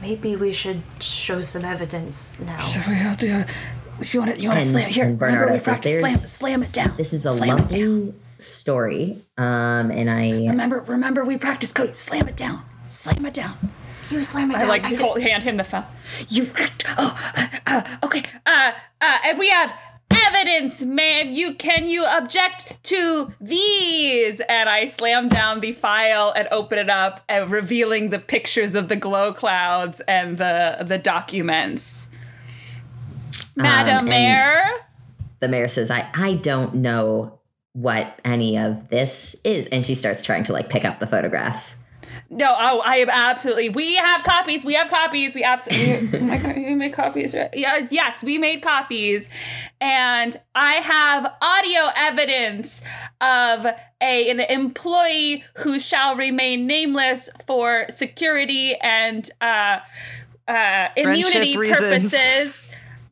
[0.00, 2.66] maybe we should show some evidence now
[3.98, 5.04] If you want to, you want to And- slam here.
[5.06, 6.94] and Remember Bernarda we says practiced slam, slam it down.
[6.98, 7.58] This is a slam down.
[7.58, 9.22] lovely story.
[9.38, 11.94] Um, and I Remember, remember we practiced Cody.
[11.94, 12.62] Slam it down.
[12.88, 13.56] Slam it down.
[14.10, 15.84] you slam it I down like I hold, hand him the phone.
[16.28, 16.50] You
[16.98, 18.24] oh uh, uh, okay.
[18.44, 19.72] Uh uh and we have
[20.26, 21.30] evidence, ma'am.
[21.30, 24.40] You can you object to these?
[24.48, 28.88] And I slam down the file and open it up and revealing the pictures of
[28.88, 32.08] the glow clouds and the the documents.
[33.56, 34.60] Madam um, and- Mayor.
[35.40, 37.38] the mayor says, I, I don't know
[37.72, 39.66] what any of this is.
[39.68, 41.82] And she starts trying to like pick up the photographs.
[42.28, 43.68] No, oh, I am absolutely.
[43.68, 44.64] We have copies.
[44.64, 45.34] We have copies.
[45.34, 46.18] We absolutely.
[46.22, 47.50] oh god, you made copies, right?
[47.54, 49.28] Yeah, yes, we made copies,
[49.80, 52.80] and I have audio evidence
[53.20, 53.66] of
[54.00, 59.78] a an employee who shall remain nameless for security and uh,
[60.48, 62.65] uh, immunity purposes.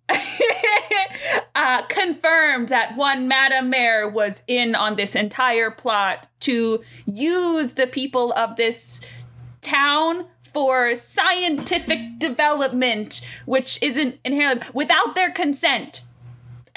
[1.54, 7.86] uh, confirmed that one Madam Mayor was in on this entire plot to use the
[7.86, 9.00] people of this
[9.60, 16.02] town for scientific development, which isn't inherently without their consent.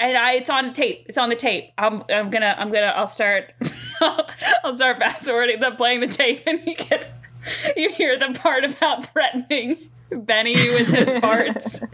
[0.00, 1.06] And I, it's on tape.
[1.08, 1.72] It's on the tape.
[1.76, 3.52] I'm, I'm gonna, I'm gonna, I'll start,
[4.00, 7.12] I'll start fast forwarding the playing the tape, and you get,
[7.76, 11.82] you hear the part about threatening Benny with his parts.
[11.82, 11.86] uh,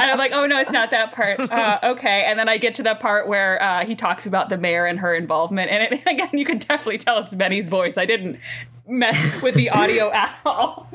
[0.00, 1.40] and I'm like, oh no, it's not that part.
[1.40, 4.56] Uh, okay, and then I get to the part where uh, he talks about the
[4.56, 7.96] mayor and her involvement, and it, again, you can definitely tell it's Benny's voice.
[7.98, 8.38] I didn't
[8.86, 10.88] mess with the audio at all.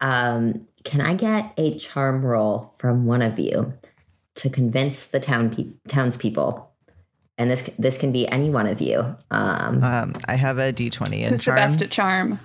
[0.00, 3.72] Um, can I get a charm roll from one of you
[4.36, 6.68] to convince the town pe- townspeople?
[7.38, 8.98] And this this can be any one of you.
[9.30, 11.56] Um, Um, I have a D20 in Who's charm.
[11.56, 12.38] the best at charm?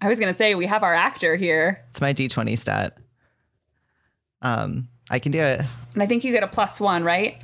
[0.00, 2.96] I was gonna say we have our actor here, it's my D20 stat.
[4.42, 5.62] Um, I can do it.
[5.94, 7.40] and I think you get a plus one, right?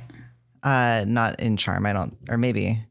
[0.61, 1.85] Uh, not in charm.
[1.85, 2.85] I don't, or maybe.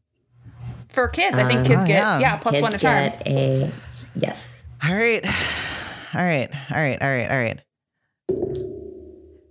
[0.90, 2.18] For kids, I think Um, kids oh, get yeah.
[2.18, 3.10] yeah, plus kids one to charm.
[3.10, 3.70] get a
[4.14, 4.64] yes.
[4.84, 5.24] All right,
[6.14, 7.60] all right, all right, all right, all right.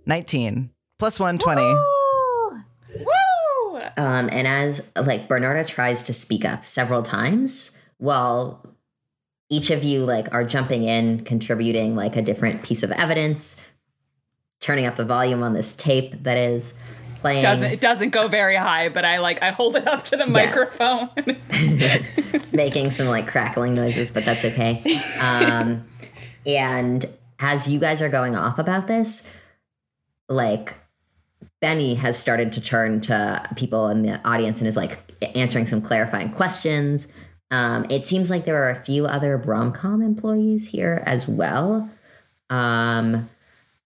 [0.06, 1.62] Nineteen plus plus one twenty.
[1.62, 3.04] 20.
[3.04, 3.78] Woo!
[3.96, 8.71] Um, and as like Bernarda tries to speak up several times, while
[9.52, 13.70] each of you like are jumping in, contributing like a different piece of evidence,
[14.60, 16.80] turning up the volume on this tape that is
[17.20, 17.42] playing.
[17.42, 20.26] Doesn't it doesn't go very high, but I like I hold it up to the
[20.26, 21.10] microphone.
[21.50, 24.98] it's making some like crackling noises, but that's okay.
[25.20, 25.86] Um,
[26.46, 27.04] and
[27.38, 29.36] as you guys are going off about this,
[30.30, 30.74] like
[31.60, 34.98] Benny has started to turn to people in the audience and is like
[35.36, 37.12] answering some clarifying questions.
[37.52, 41.88] Um, it seems like there are a few other Bromcom employees here as well,
[42.50, 43.28] um,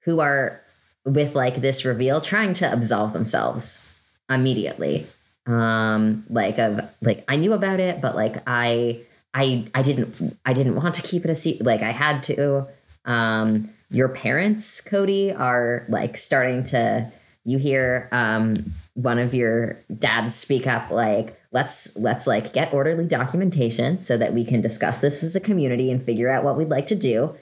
[0.05, 0.63] who are
[1.05, 3.93] with like this reveal trying to absolve themselves
[4.31, 5.07] immediately.
[5.47, 9.01] Um like of like i knew about it but like i
[9.33, 12.67] i i didn't i didn't want to keep it a secret like i had to.
[13.05, 17.13] Um your parents cody are like starting to
[17.45, 23.07] you hear um one of your dads speak up like let's let's like get orderly
[23.07, 26.69] documentation so that we can discuss this as a community and figure out what we'd
[26.69, 27.35] like to do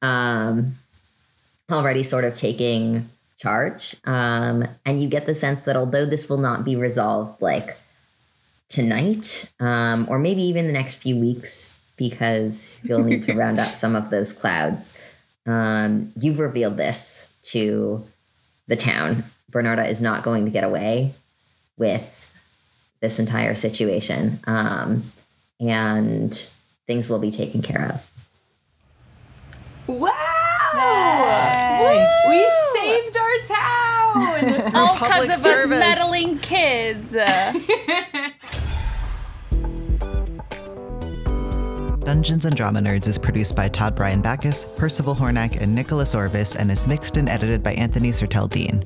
[0.00, 0.76] um
[1.70, 3.08] already sort of taking
[3.38, 3.96] charge.
[4.04, 7.76] Um, and you get the sense that although this will not be resolved like
[8.68, 13.74] tonight, um, or maybe even the next few weeks, because you'll need to round up
[13.74, 14.98] some of those clouds,
[15.46, 18.04] um, you've revealed this to
[18.66, 19.24] the town.
[19.50, 21.14] Bernarda is not going to get away
[21.76, 22.27] with
[23.00, 24.40] this entire situation.
[24.46, 25.12] Um,
[25.60, 26.34] and
[26.86, 28.10] things will be taken care of.
[29.86, 30.18] Wow!
[32.28, 34.74] We saved our town!
[34.74, 35.78] All because of service.
[35.78, 37.12] us meddling kids.
[42.00, 46.56] Dungeons and Drama Nerds is produced by Todd Bryan Backus, Percival Hornack, and Nicholas Orvis,
[46.56, 48.82] and is mixed and edited by Anthony Sertel Dean.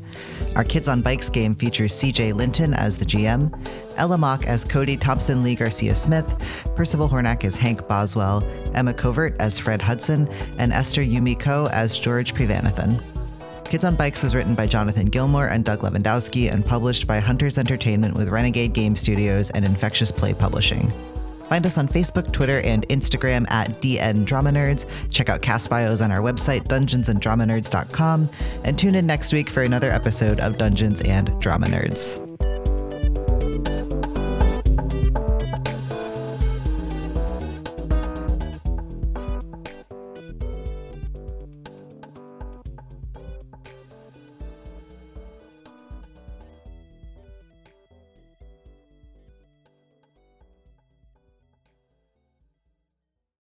[0.55, 3.53] Our Kids on Bikes game features CJ Linton as the GM,
[3.97, 6.27] Ella Mock as Cody Thompson Lee Garcia Smith,
[6.77, 11.99] Percival Hornack as Hank Boswell, Emma Covert as Fred Hudson, and Esther Yumi Ko as
[11.99, 13.03] George Privanathan.
[13.65, 17.57] Kids on Bikes was written by Jonathan Gilmore and Doug Levandowski and published by Hunters
[17.57, 20.93] Entertainment with Renegade Game Studios and Infectious Play Publishing.
[21.53, 24.87] Find us on Facebook, Twitter, and Instagram at DN Drama Nerds.
[25.11, 28.31] Check out cast bios on our website, dungeonsanddramanerds.com,
[28.65, 32.32] and tune in next week for another episode of Dungeons and Drama Nerds.